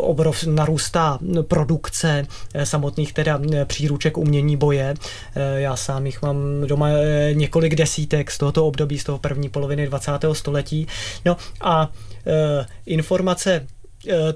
[0.00, 2.26] obrov narůstá produkce
[2.64, 4.94] samotných teda teda příruček umění boje.
[5.36, 6.36] Eh, já sám jich mám
[6.66, 10.12] doma eh, několik desítek z tohoto období, z toho první poloviny 20.
[10.32, 10.86] století.
[11.24, 11.90] No a
[12.26, 13.66] eh, informace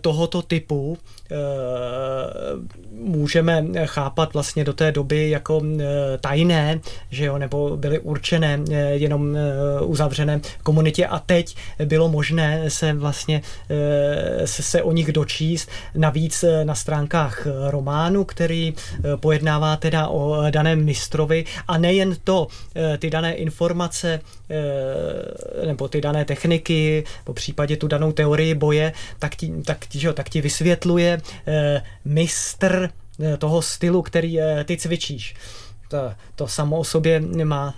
[0.00, 0.98] tohoto typu
[2.92, 5.62] můžeme chápat vlastně do té doby jako
[6.20, 6.80] tajné,
[7.10, 8.58] že jo, nebo byly určené
[8.90, 9.36] jenom
[9.82, 11.06] uzavřené komunitě.
[11.06, 13.42] A teď bylo možné se vlastně
[14.44, 15.70] se, o nich dočíst.
[15.94, 18.74] Navíc na stránkách románu, který
[19.16, 21.44] pojednává teda o daném mistrovi.
[21.68, 22.46] A nejen to,
[22.98, 24.20] ty dané informace
[25.66, 30.12] nebo ty dané techniky, po případě tu danou teorii boje, tak ti, tak, že jo,
[30.12, 35.34] tak ti vysvětluje Eh, mistr eh, toho stylu, který eh, ty cvičíš.
[35.88, 35.96] To,
[36.34, 37.74] to samo o sobě má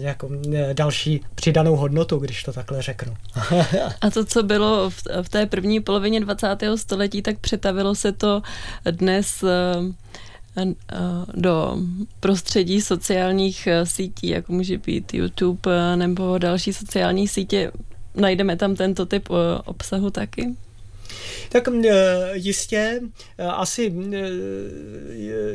[0.00, 0.30] jako
[0.72, 3.16] další přidanou hodnotu, když to takhle řeknu.
[4.00, 6.46] A to, co bylo v, v té první polovině 20.
[6.76, 8.42] století, tak přetavilo se to
[8.90, 9.44] dnes
[11.34, 11.76] do
[12.20, 17.70] prostředí sociálních sítí, jako může být YouTube nebo další sociální sítě.
[18.14, 19.28] Najdeme tam tento typ
[19.64, 20.54] obsahu taky?
[21.48, 21.92] Tak e,
[22.32, 23.00] jistě,
[23.38, 24.28] e, asi e,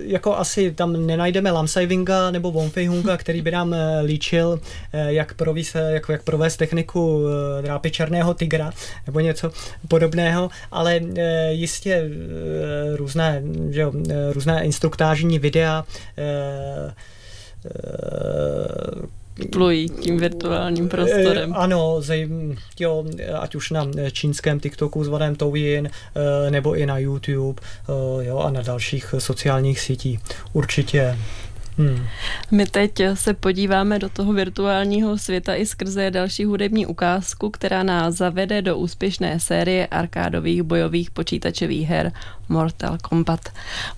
[0.03, 4.59] jako asi tam nenajdeme Lamsaivinga nebo Wonfei který by nám líčil,
[4.93, 7.25] jak provést, jak, jak provést techniku
[7.61, 8.71] drápy černého tygra
[9.05, 9.51] nebo něco
[9.87, 10.99] podobného, ale
[11.49, 12.09] jistě
[12.95, 13.91] různé, že jo,
[14.33, 15.85] různé instruktážní videa
[19.51, 21.51] plují tím virtuálním prostorem.
[21.51, 22.29] E, ano, zej,
[22.79, 23.05] jo,
[23.39, 27.61] ať už na čínském TikToku zvaném Douyin, e, nebo i na YouTube
[28.21, 30.19] jo, a na dalších sociálních sítích.
[30.53, 31.17] Určitě.
[31.77, 32.07] Hmm.
[32.51, 38.15] My teď se podíváme do toho virtuálního světa i skrze další hudební ukázku, která nás
[38.15, 42.11] zavede do úspěšné série arkádových bojových počítačových her
[42.49, 43.49] Mortal Kombat.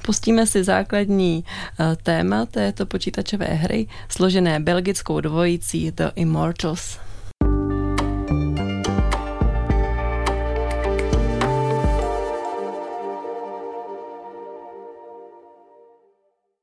[0.02, 1.46] Pustíme si základní
[1.80, 7.05] eh, téma této počítačové hry, složené belgickou dvojicí The Immortals.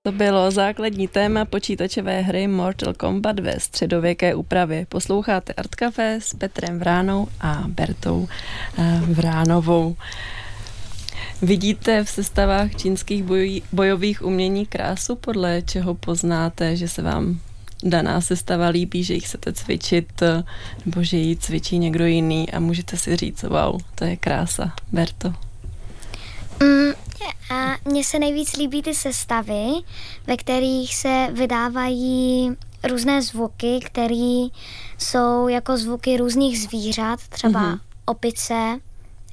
[0.04, 4.86] To bylo základní téma počítačové hry Mortal Kombat ve středověké úpravě.
[4.88, 8.28] Posloucháte Art Café s Petrem Vránou a Bertou
[8.78, 9.96] eh, Vránovou.
[11.42, 13.24] Vidíte v sestavách čínských
[13.72, 17.40] bojových umění krásu, podle čeho poznáte, že se vám
[17.82, 20.42] daná sestava líbí, že jich chcete cvičit, eh,
[20.86, 24.72] nebo že ji cvičí někdo jiný a můžete si říct, wow, to je krása.
[24.92, 25.34] Berto.
[26.62, 26.92] Mm,
[27.50, 29.66] a mně se nejvíc líbí ty sestavy,
[30.26, 32.50] ve kterých se vydávají
[32.88, 34.46] různé zvuky, které
[34.98, 37.80] jsou jako zvuky různých zvířat, třeba mm-hmm.
[38.04, 38.78] opice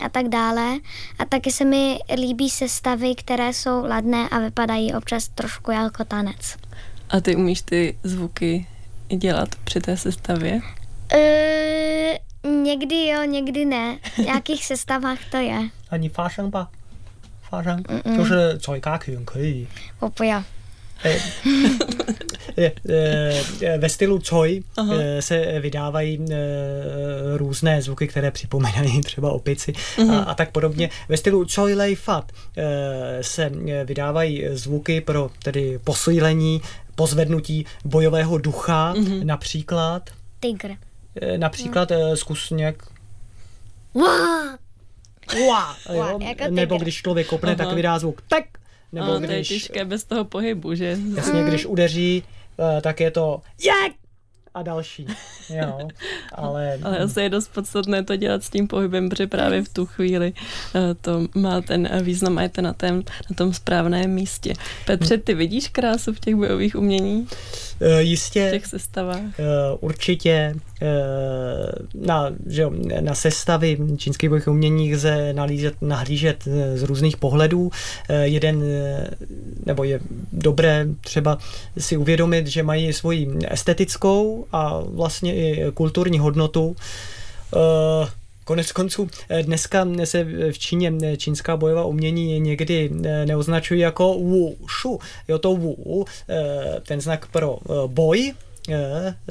[0.06, 0.78] a tak dále.
[1.20, 6.58] A taky se mi líbí sestavy, které jsou ladné a vypadají občas trošku jako tanec.
[7.10, 8.68] A ty umíš ty zvuky
[9.08, 10.62] dělat při té sestavě?
[11.14, 13.98] Uh, někdy jo, někdy ne.
[14.16, 15.70] V nějakých sestavách to je.
[15.90, 16.56] Ani fášang
[17.51, 17.83] 发生，
[18.17, 19.67] 就是做加拳可以。
[20.01, 20.43] 我不要。
[23.79, 24.95] ve stylu Choi Aha.
[25.21, 26.27] se vydávají
[27.37, 30.19] různé zvuky, které připomínají třeba opici uh-huh.
[30.19, 30.91] a, a tak podobně.
[31.09, 32.33] Ve stylu Choi Lei Fat
[33.21, 33.53] se
[33.85, 36.63] vydávají zvuky pro tedy posílení,
[36.95, 39.25] pozvednutí bojového ducha, uh-huh.
[39.25, 40.11] například.
[40.41, 40.69] Tigr.
[41.37, 42.15] Například uh.
[42.15, 42.77] zkus nějak.
[43.95, 44.05] Wow!
[45.38, 46.20] Ua, jo?
[46.22, 47.66] Jako nebo když člověk kopne, Aha.
[47.66, 48.44] tak vydá zvuk tak.
[48.92, 50.98] Nebo a, když, to je těžké bez toho pohybu, že?
[51.16, 52.24] Jasně, když udeří,
[52.58, 53.92] uh, tak je to jak
[54.54, 55.08] a další.
[55.50, 55.88] Jo,
[56.34, 56.80] ale...
[56.84, 60.34] ale asi je dost podstatné to dělat s tím pohybem, protože právě v tu chvíli
[60.34, 64.54] uh, to má ten význam a je to na, tém, na tom správném místě.
[64.86, 67.28] Petře, ty vidíš krásu v těch bojových umění?
[67.82, 68.48] Uh, jistě.
[68.48, 69.20] V těch sestavách?
[69.22, 70.56] Uh, určitě.
[70.82, 77.62] Uh, na, že jo, na sestavy čínských bojových umění lze nalížet, nahlížet z různých pohledů.
[77.62, 77.72] Uh,
[78.22, 78.64] jeden,
[79.66, 80.00] nebo je
[80.34, 81.38] dobré třeba
[81.78, 86.76] si uvědomit, že mají svoji estetickou a vlastně i kulturní hodnotu.
[88.50, 89.08] Konec konců
[89.42, 92.90] dneska se v Číně čínská bojová umění někdy
[93.26, 95.00] neoznačují jako wu shu.
[95.28, 96.06] Jo, to wu,
[96.88, 98.34] ten znak pro boj,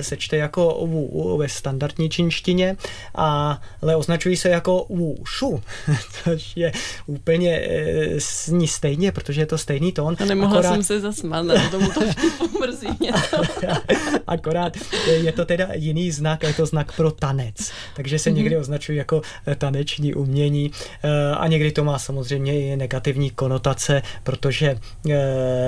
[0.00, 2.76] se čte jako Wu ve standardní čínštině,
[3.14, 5.62] ale označují se jako Wu Shu,
[6.24, 6.72] což je
[7.06, 7.68] úplně
[8.48, 10.16] ní stejně, protože je to stejný tón.
[10.20, 10.72] A nemohla akorát...
[10.72, 12.00] jsem se zasmát na tomu to
[12.60, 13.42] mrzí mě to.
[14.26, 18.60] akorát je to teda jiný znak, je to znak pro tanec, takže se někdy mhm.
[18.60, 19.22] označují jako
[19.58, 20.70] taneční umění
[21.36, 24.78] a někdy to má samozřejmě i negativní konotace, protože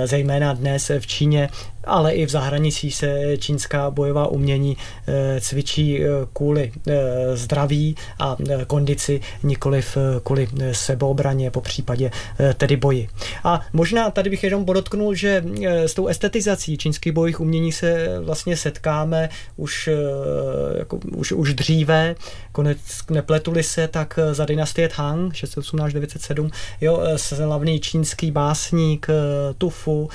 [0.05, 1.49] zejména dnes v Číně
[1.83, 6.93] ale i v zahraničí se čínská bojová umění eh, cvičí eh, kvůli eh,
[7.37, 12.11] zdraví a kondici, nikoliv kvůli sebeobraně, po případě
[12.57, 13.09] tedy boji.
[13.43, 18.57] A možná tady bych jenom podotknul, že s tou estetizací čínských bojových umění se vlastně
[18.57, 19.89] setkáme už,
[20.77, 22.15] jako, už, už dříve,
[22.51, 22.77] konec
[23.09, 26.49] nepletuli se, tak za dynastie Tang 618-907,
[26.81, 29.07] jo, slavný čínský básník
[29.57, 30.09] Tufu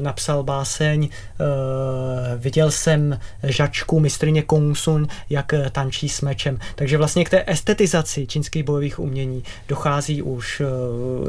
[0.00, 1.08] napsal báse píseň.
[1.08, 6.58] Uh, viděl jsem žačku mistrině Kongsun, jak tančí s mečem.
[6.74, 10.62] Takže vlastně k té estetizaci čínských bojových umění dochází už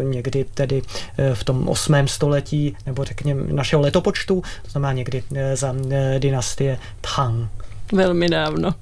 [0.04, 0.82] někdy tedy
[1.34, 2.08] v tom 8.
[2.08, 5.23] století, nebo řekněme našeho letopočtu, to znamená někdy
[5.54, 5.76] za
[6.19, 7.66] dynastie Tang.
[7.93, 8.73] Velmi dávno.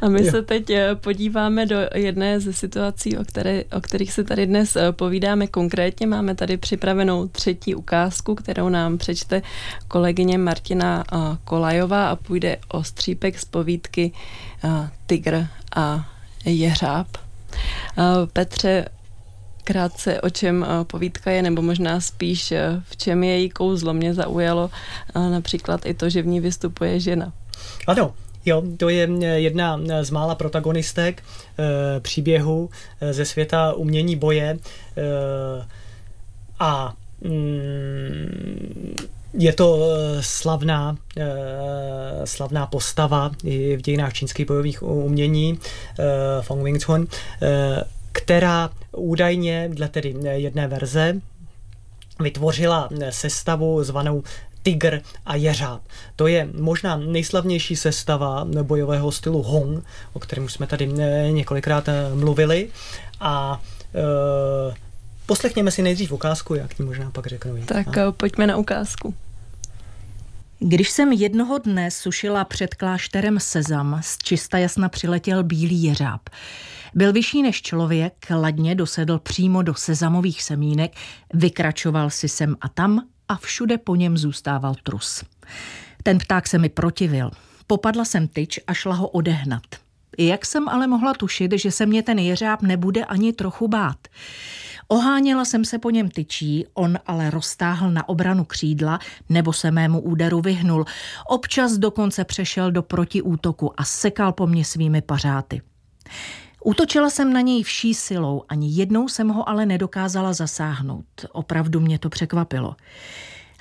[0.00, 0.30] A my jo.
[0.30, 4.76] se teď eh, podíváme do jedné ze situací, o, které, o kterých se tady dnes
[4.76, 6.06] eh, povídáme konkrétně.
[6.06, 9.42] Máme tady připravenou třetí ukázku, kterou nám přečte
[9.88, 14.12] kolegyně Martina eh, Kolajová a půjde o střípek z povídky
[15.06, 16.08] Tygr a
[16.44, 17.06] jeřáb.
[18.32, 18.88] Petře,
[19.64, 23.94] krátce, o čem povídka je, nebo možná spíš v čem je její kouzlo.
[23.94, 24.70] Mě zaujalo
[25.14, 27.32] například i to, že v ní vystupuje žena.
[27.86, 28.14] Ano,
[28.46, 32.70] Jo, to je eh, jedna z mála protagonistek e, příběhu
[33.10, 34.58] ze světa umění boje.
[36.58, 38.96] A mm,
[39.34, 39.78] je to
[40.20, 40.96] slavná,
[42.24, 43.30] slavná postava
[43.76, 45.58] v dějinách čínských bojových umění
[46.40, 46.84] Fong Wing
[48.12, 51.20] která údajně dle tedy jedné verze
[52.20, 54.22] vytvořila sestavu zvanou
[54.62, 55.80] tygr a jeřáb.
[56.16, 60.86] To je možná nejslavnější sestava bojového stylu Hong, o kterém už jsme tady
[61.30, 62.68] několikrát mluvili.
[63.20, 63.60] A
[63.94, 64.74] e,
[65.26, 67.56] poslechněme si nejdřív ukázku, jak ti možná pak řeknu.
[67.66, 68.12] Tak a?
[68.12, 69.14] pojďme na ukázku.
[70.64, 76.20] Když jsem jednoho dne sušila před klášterem sezam, z čista jasna přiletěl bílý jeřáb.
[76.94, 80.92] Byl vyšší než člověk, ladně dosedl přímo do sezamových semínek,
[81.34, 85.24] vykračoval si sem a tam a všude po něm zůstával trus.
[86.02, 87.30] Ten pták se mi protivil.
[87.66, 89.62] Popadla jsem tyč a šla ho odehnat.
[90.18, 93.98] Jak jsem ale mohla tušit, že se mě ten jeřáb nebude ani trochu bát?
[94.88, 98.98] Oháněla jsem se po něm tyčí, on ale roztáhl na obranu křídla
[99.28, 100.84] nebo se mému úderu vyhnul.
[101.28, 105.62] Občas dokonce přešel do protiútoku a sekal po mně svými pařáty.
[106.64, 111.26] Útočila jsem na něj vší silou, ani jednou jsem ho ale nedokázala zasáhnout.
[111.32, 112.76] Opravdu mě to překvapilo.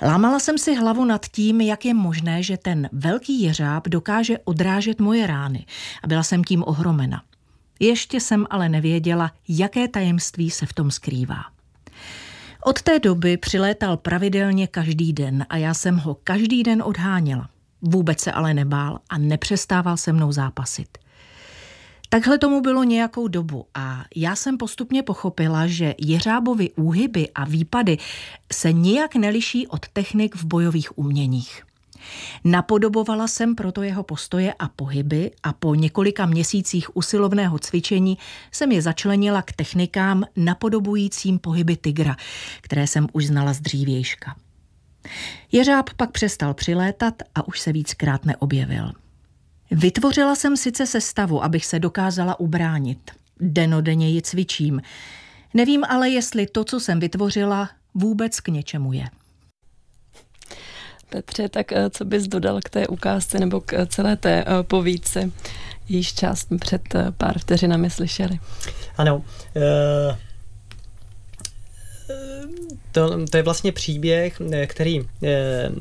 [0.02, 5.00] Lámala jsem si hlavu nad tím, jak je možné, že ten velký jeřáb dokáže odrážet
[5.00, 5.66] moje rány
[6.04, 7.24] a byla jsem tím ohromena.
[7.80, 11.44] Ještě jsem ale nevěděla, jaké tajemství se v tom skrývá.
[12.64, 17.50] Od té doby přilétal pravidelně každý den a já jsem ho každý den odháněla.
[17.82, 21.01] Vůbec se ale nebál a nepřestával se mnou zápasit.
[22.14, 27.98] Takhle tomu bylo nějakou dobu a já jsem postupně pochopila, že Jeřábovi úhyby a výpady
[28.52, 31.64] se nijak neliší od technik v bojových uměních.
[32.44, 38.18] Napodobovala jsem proto jeho postoje a pohyby a po několika měsících usilovného cvičení
[38.52, 42.16] jsem je začlenila k technikám napodobujícím pohyby tygra,
[42.62, 44.36] které jsem už znala z dřívějška.
[45.52, 48.92] Jeřáb pak přestal přilétat a už se víckrát neobjevil.
[49.72, 53.12] Vytvořila jsem sice sestavu, abych se dokázala ubránit.
[53.40, 54.82] Denodenně ji cvičím.
[55.54, 59.06] Nevím ale, jestli to, co jsem vytvořila, vůbec k něčemu je.
[61.10, 64.64] Petře, tak eh, co bys dodal k té ukázce nebo k eh, celé té eh,
[64.64, 65.32] povídce?
[65.90, 66.82] Již část před
[67.18, 68.40] pár vteřinami slyšeli.
[68.98, 69.24] Ano.
[72.92, 75.02] To, to je vlastně příběh, který,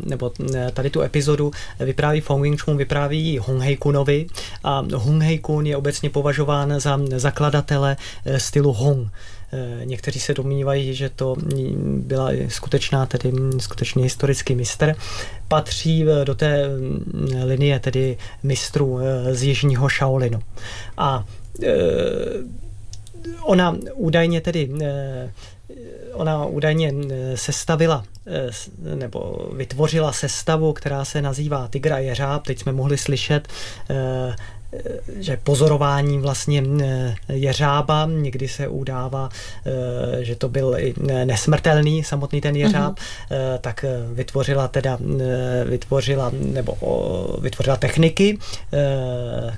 [0.06, 0.32] nebo
[0.74, 4.26] tady tu epizodu vypráví Fong Wing vypráví Hong Hei Kunovi
[4.64, 7.96] a Hong Hei Kun je obecně považován za zakladatele
[8.38, 9.08] stylu Hong.
[9.52, 11.36] Eh, někteří se domnívají, že to
[11.84, 14.94] byla skutečná, tedy skutečný historický mistr.
[15.48, 20.40] Patří eh, do té mm, linie tedy mistrů eh, z jižního Shaolinu.
[20.96, 21.24] A
[23.42, 24.70] ona údajně tedy
[26.12, 26.92] ona údajně
[27.34, 28.04] sestavila
[28.94, 32.46] nebo vytvořila sestavu, která se nazývá Tigra jeřáb.
[32.46, 33.48] Teď jsme mohli slyšet
[33.90, 34.36] Eh,
[35.18, 39.28] že pozorování vlastně eh, jeřába, někdy se udává,
[39.66, 40.94] eh, že to byl i
[41.24, 43.58] nesmrtelný samotný ten jeřáb, mm-hmm.
[43.60, 44.98] tak vytvořila teda,
[45.64, 46.76] vytvořila nebo
[47.40, 48.38] vytvořila techniky,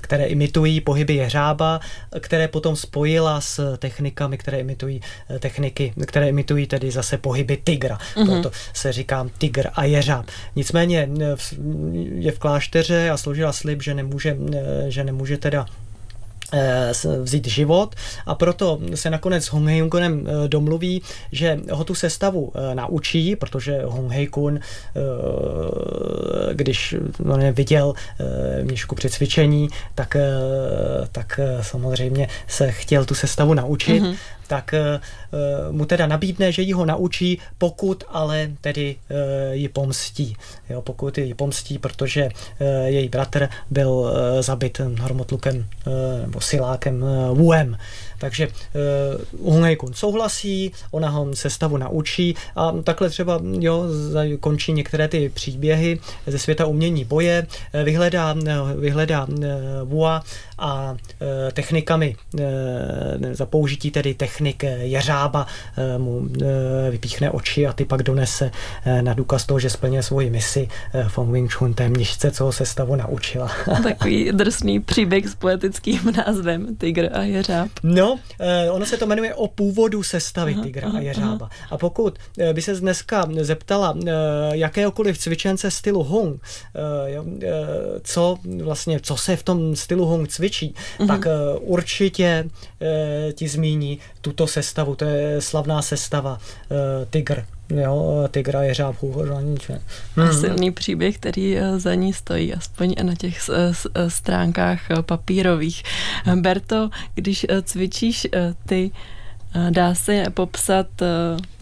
[0.01, 1.79] které imitují pohyby jeřába,
[2.19, 5.01] které potom spojila s technikami, které imitují
[5.39, 7.97] techniky, které imitují tedy zase pohyby tygra.
[7.97, 8.25] Mm-hmm.
[8.25, 10.25] Proto se říká tygr a jeřáb.
[10.55, 11.09] Nicméně
[12.15, 14.37] je v klášteře a složila slib, že nemůže,
[14.87, 15.65] že nemůže teda
[16.53, 16.91] eh,
[17.21, 17.95] vzít život
[18.25, 21.01] a proto se nakonec s Hong Hei Kunem eh, domluví,
[21.31, 24.59] že ho tu sestavu eh, naučí, protože Hong Hei Kun,
[26.53, 27.93] když no, viděl
[28.63, 30.17] Míšku při cvičení, tak,
[31.11, 34.03] tak samozřejmě se chtěl tu sestavu naučit.
[34.03, 34.15] Mm-hmm
[34.53, 39.69] tak eh, eh, mu teda nabídne, že ji ho naučí, pokud ale tedy eh, ji
[39.69, 40.37] pomstí.
[40.69, 42.29] Jo, pokud ji pomstí, protože
[42.85, 45.65] její bratr byl zabit hormotlukem
[46.21, 47.77] nebo silákem Wuem.
[48.17, 48.47] Takže
[49.41, 53.85] uh, Hung Kun souhlasí, ona ho sestavu naučí a takhle třeba jo,
[54.39, 57.47] končí některé ty příběhy ze světa umění boje,
[57.83, 58.35] vyhledá,
[58.79, 59.35] vyhledá uh,
[59.83, 60.23] Wua
[60.59, 62.15] a e, technikami
[63.31, 65.47] za použití tedy technik jeřába
[65.97, 66.27] mu
[66.89, 68.51] vypíchne oči a ty pak donese
[69.01, 70.67] na důkaz toho, že splně svoji misi
[71.07, 73.51] Fong Wing Chun té mnižce, co ho sestavu naučila.
[73.83, 77.69] Takový drsný příběh s poetickým názvem Tygr a jeřáb.
[77.83, 78.02] No,
[78.39, 81.49] e, ono se to jmenuje o původu sestavy Tygra a jeřába.
[81.69, 84.11] A pokud e, by se dneska zeptala e,
[84.57, 86.41] jakéhokoliv cvičence stylu Hong,
[88.03, 91.07] co vlastně, co se v tom stylu Hong cvičí, mm-hmm.
[91.07, 91.27] tak
[91.59, 92.49] určitě
[93.33, 94.95] ti zmíní tuto sestavu.
[94.95, 96.37] To je slavná sestava
[97.09, 97.43] Tigr.
[97.69, 99.81] Jo, Tigra je žáb hůřaniče.
[100.15, 100.23] Mm.
[100.23, 103.49] A silný příběh, který za ní stojí, aspoň na těch
[104.07, 105.83] stránkách papírových.
[106.35, 108.27] Berto, když cvičíš
[108.65, 108.91] ty,
[109.69, 110.87] Dá se popsat,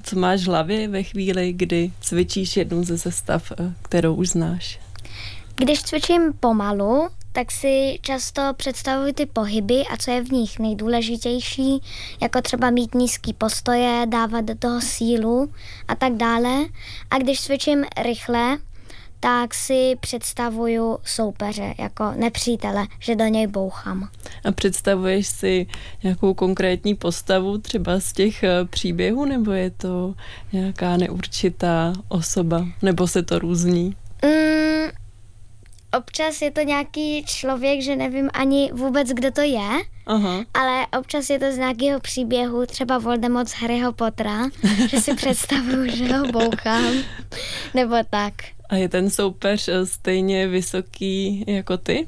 [0.04, 4.80] co máš v hlavě ve chvíli, kdy cvičíš jednu ze sestav, kterou už znáš?
[5.56, 11.82] Když cvičím pomalu, tak si často představuji ty pohyby a co je v nich nejdůležitější,
[12.21, 15.53] jako třeba mít nízký postoje, dávat do toho sílu
[15.88, 16.65] a tak dále.
[17.11, 18.57] A když cvičím rychle,
[19.19, 24.09] tak si představuju soupeře jako nepřítele, že do něj bouchám.
[24.45, 25.67] A představuješ si
[26.03, 30.13] nějakou konkrétní postavu třeba z těch eh, příběhů, nebo je to
[30.53, 33.95] nějaká neurčitá osoba, nebo se to různí?
[34.23, 34.89] Mm,
[35.97, 39.69] občas je to nějaký člověk, že nevím ani vůbec, kdo to je,
[40.05, 40.45] Aha.
[40.53, 44.43] ale občas je to z nějakého příběhu, třeba Voldemort z Harryho Pottera,
[44.87, 46.93] že si představuju, že ho bouchám,
[47.73, 48.33] nebo tak.
[48.69, 52.07] A je ten soupeř eh, stejně vysoký jako ty,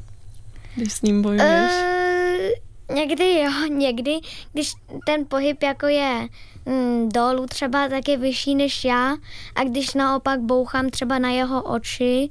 [0.76, 1.72] když s ním bojuješ?
[1.72, 4.20] Uh, někdy jo, někdy,
[4.54, 4.74] když
[5.06, 6.28] ten pohyb jako je
[6.66, 9.16] mm, dolů třeba, tak je vyšší než já
[9.56, 12.30] a když naopak bouchám třeba na jeho oči,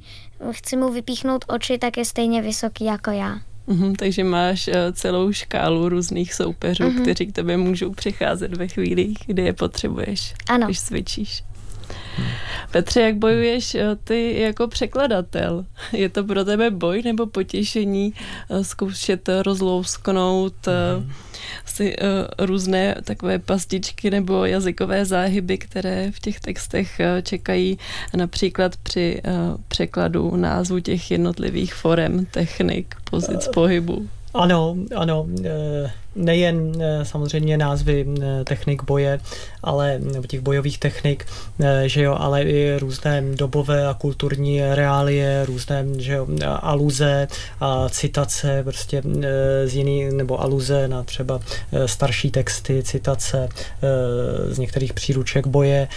[0.50, 3.38] chci mu vypíchnout oči, tak je stejně vysoký jako já.
[3.66, 7.02] Uhum, takže máš uh, celou škálu různých soupeřů, uhum.
[7.02, 10.66] kteří k tebe můžou přicházet ve chvíli, kdy je potřebuješ, ano.
[10.66, 11.42] když cvičíš.
[12.70, 15.64] Petře, jak bojuješ eh, ty jako překladatel?
[15.92, 18.14] Je to pro tebe boj nebo potěšení
[18.50, 20.54] eh, zkoušet rozlousknout
[20.98, 21.12] mm.
[21.64, 21.96] si
[22.38, 27.78] různé takové pastičky nebo jazykové záhyby, které v těch textech čekají
[28.16, 29.22] například při
[29.68, 34.08] překladu názvu těch jednotlivých forem, technik, pozic pohybu?
[34.34, 35.26] Ano, ano
[36.16, 39.20] nejen eh, samozřejmě názvy eh, technik boje,
[39.62, 41.26] ale nebo těch bojových technik,
[41.60, 46.26] eh, že jo, ale i různé dobové a kulturní reálie, různé že jo,
[46.60, 47.28] aluze
[47.60, 49.02] a citace prostě
[49.64, 51.40] z jiný, nebo aluze na třeba
[51.86, 53.48] starší texty, citace
[54.48, 55.88] z některých příruček boje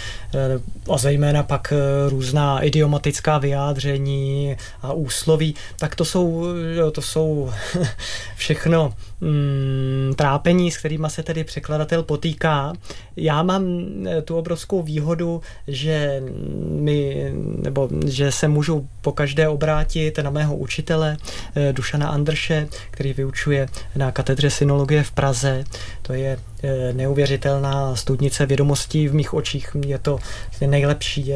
[0.89, 1.73] a zejména pak
[2.09, 6.45] různá idiomatická vyjádření a úsloví, tak to jsou,
[6.91, 7.51] to jsou
[8.35, 12.73] všechno mm, trápení, s kterými se tedy překladatel potýká.
[13.15, 13.65] Já mám
[14.07, 16.23] eh, tu obrovskou výhodu, že
[16.69, 17.31] mi,
[17.63, 21.17] nebo že se můžu po každé obrátit na mého učitele
[21.55, 25.63] eh, Dušana Andrše, který vyučuje na katedře synologie v Praze.
[26.01, 29.75] To je eh, neuvěřitelná studnice vědomostí v mých očích.
[29.85, 30.19] Je to
[30.67, 31.33] nejlepší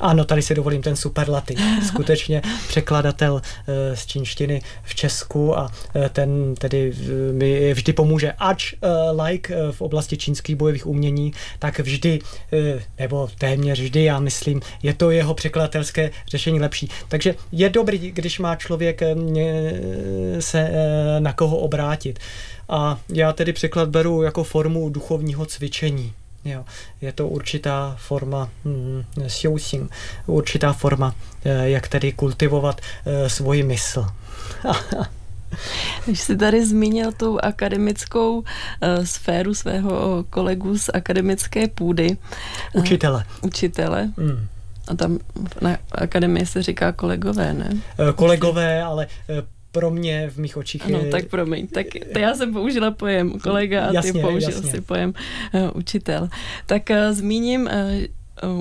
[0.00, 1.58] ano, tady si dovolím ten superlativ.
[1.86, 8.32] Skutečně překladatel eh, z čínštiny v Česku a eh, ten tedy eh, mi vždy pomůže.
[8.32, 8.74] Ač
[9.22, 12.18] like v oblasti čínských bojových umění, tak vždy,
[12.98, 16.88] nebo téměř vždy, já myslím, je to jeho překladatelské řešení lepší.
[17.08, 19.00] Takže je dobrý, když má člověk
[20.38, 20.70] se
[21.18, 22.18] na koho obrátit.
[22.68, 26.12] A já tedy překlad beru jako formu duchovního cvičení.
[26.44, 26.64] Jo,
[27.00, 29.04] je to určitá forma mm,
[30.26, 31.14] určitá forma,
[31.44, 34.06] eh, jak tedy kultivovat eh, svoji mysl.
[36.04, 38.44] Když jsi tady zmínil tu akademickou uh,
[39.04, 42.16] sféru svého kolegu z akademické půdy.
[42.72, 43.24] Učitele.
[43.42, 44.10] Uh, učitele.
[44.16, 44.46] Mm.
[44.88, 45.18] A tam
[45.60, 47.70] na akademii se říká kolegové, ne?
[48.14, 49.06] Kolegové, ale
[49.72, 51.10] pro mě v mých očích ano, je...
[51.10, 54.70] tak promiň, tak to já jsem použila pojem kolega a jasně, ty použil jasně.
[54.70, 55.14] si pojem
[55.54, 56.28] uh, učitel.
[56.66, 57.70] Tak uh, zmíním uh,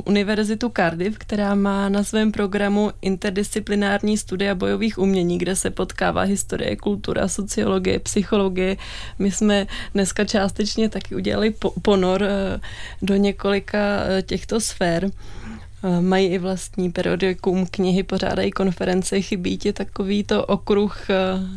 [0.06, 6.76] Univerzitu Cardiff, která má na svém programu interdisciplinární studia bojových umění, kde se potkává historie,
[6.76, 8.78] kultura, sociologie, psychologie.
[9.20, 12.24] My jsme dneska částečně taky udělali ponor
[13.02, 15.06] do několika těchto sfér.
[15.06, 15.59] Eh,
[16.02, 21.08] mají i vlastní periodikum, knihy, pořádají konference, chybí ti takový to okruh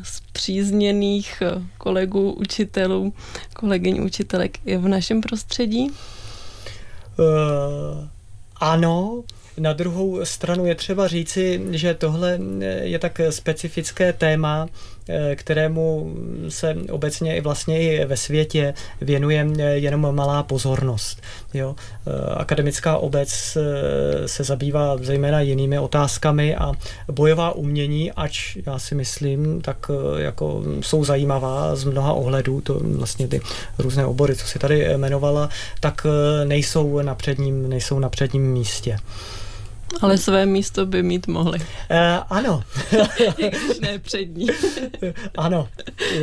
[0.02, 3.12] zpřízněných eh, kolegů, učitelů,
[3.54, 5.90] kolegyň učitelek je v našem prostředí?
[7.18, 8.08] Uh,
[8.56, 9.22] ano,
[9.58, 12.38] na druhou stranu je třeba říci, že tohle
[12.82, 14.91] je tak specifické téma, Eh,
[15.34, 16.14] kterému
[16.48, 21.22] se obecně i vlastně i ve světě věnuje eh, jenom malá pozornost.
[21.54, 21.74] Jo?
[22.06, 23.58] Eh, akademická obec
[24.26, 26.72] se zabývá zejména jinými otázkami a
[27.12, 33.28] bojová umění, ač já si myslím, tak jako jsou zajímavá z mnoha ohledů, to vlastně
[33.28, 33.40] ty
[33.78, 35.48] různé obory, co si tady jmenovala,
[35.80, 36.06] tak
[36.44, 38.98] nejsou na předním, nejsou na předním místě.
[40.00, 41.58] Ale své místo by mít mohli.
[41.58, 41.66] Uh,
[42.30, 42.62] ano.
[43.80, 44.46] ne přední.
[45.36, 45.68] ano,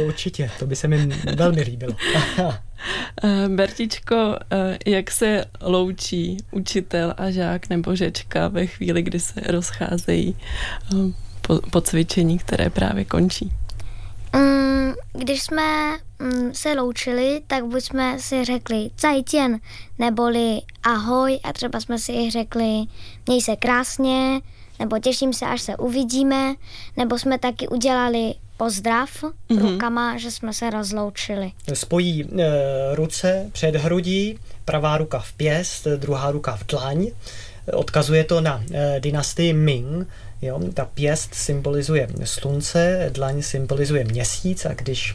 [0.05, 0.51] určitě.
[0.59, 1.95] To by se mi velmi líbilo.
[2.39, 4.35] Uh, Bertičko, uh,
[4.85, 10.35] jak se loučí učitel a žák nebo žečka ve chvíli, kdy se rozcházejí
[11.41, 13.51] po, po cvičení, které právě končí?
[14.35, 19.59] Um, když jsme mm, se loučili, tak buď jsme si řekli zajtěn,
[19.99, 22.85] neboli ahoj a třeba jsme si řekli
[23.27, 24.41] měj se krásně,
[24.79, 26.55] nebo těším se, až se uvidíme,
[26.97, 29.71] nebo jsme taky udělali pozdrav mm-hmm.
[29.71, 31.51] rukama, že jsme se rozloučili.
[31.73, 32.45] Spojí e,
[32.95, 37.07] ruce před hrudí, pravá ruka v pěst, druhá ruka v dlaň.
[37.73, 40.07] Odkazuje to na e, dynastii Ming,
[40.41, 40.59] Jo?
[40.73, 45.13] Ta pěst symbolizuje slunce, dlaň symbolizuje měsíc a když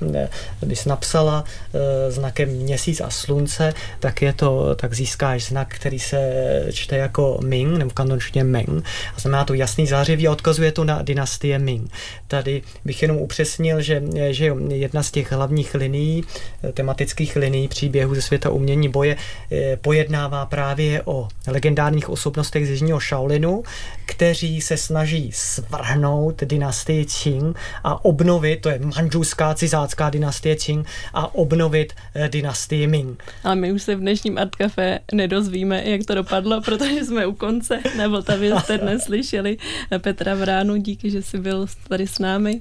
[0.67, 1.45] bys napsala
[1.75, 7.39] e, znakem měsíc a slunce, tak je to, tak získáš znak, který se čte jako
[7.45, 8.85] Ming, nebo v kantončtině Meng.
[9.17, 11.91] A znamená to jasný zářivý a odkazuje to na dynastie Ming.
[12.29, 16.25] Tady bych jenom upřesnil, že, že jedna z těch hlavních linií,
[16.65, 19.17] e, tematických linií příběhu ze světa umění boje
[19.53, 23.63] e, pojednává právě o legendárních osobnostech z Jižního Shaolinu,
[24.07, 31.35] kteří se snaží svrhnout dynastii Qing a obnovit, to je manžuská cizácká dynastie Qing, a
[31.35, 33.25] obnovit eh, dynastii Ming.
[33.45, 37.33] Ale my už se v dnešním Art Café nedozvíme, jak to dopadlo, protože jsme u
[37.33, 39.57] konce na Vltavě jste dnes slyšeli
[39.99, 40.77] Petra Vránu.
[40.77, 42.61] Díky, že jsi byl tady s námi.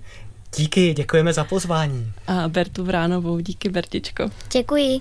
[0.57, 2.13] Díky, děkujeme za pozvání.
[2.27, 4.29] A Bertu Vránovou, díky Bertičko.
[4.51, 4.99] Děkuji.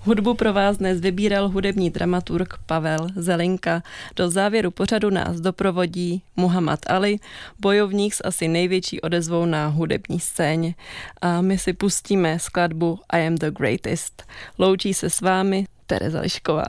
[0.00, 3.82] Hudbu pro vás dnes vybíral hudební dramaturg Pavel Zelinka.
[4.16, 7.18] Do závěru pořadu nás doprovodí Muhammad Ali,
[7.60, 10.74] bojovník s asi největší odezvou na hudební scéně.
[11.22, 14.22] A my si pustíme skladbu I am the greatest.
[14.58, 16.64] Loučí se s vámi Tereza Lišková.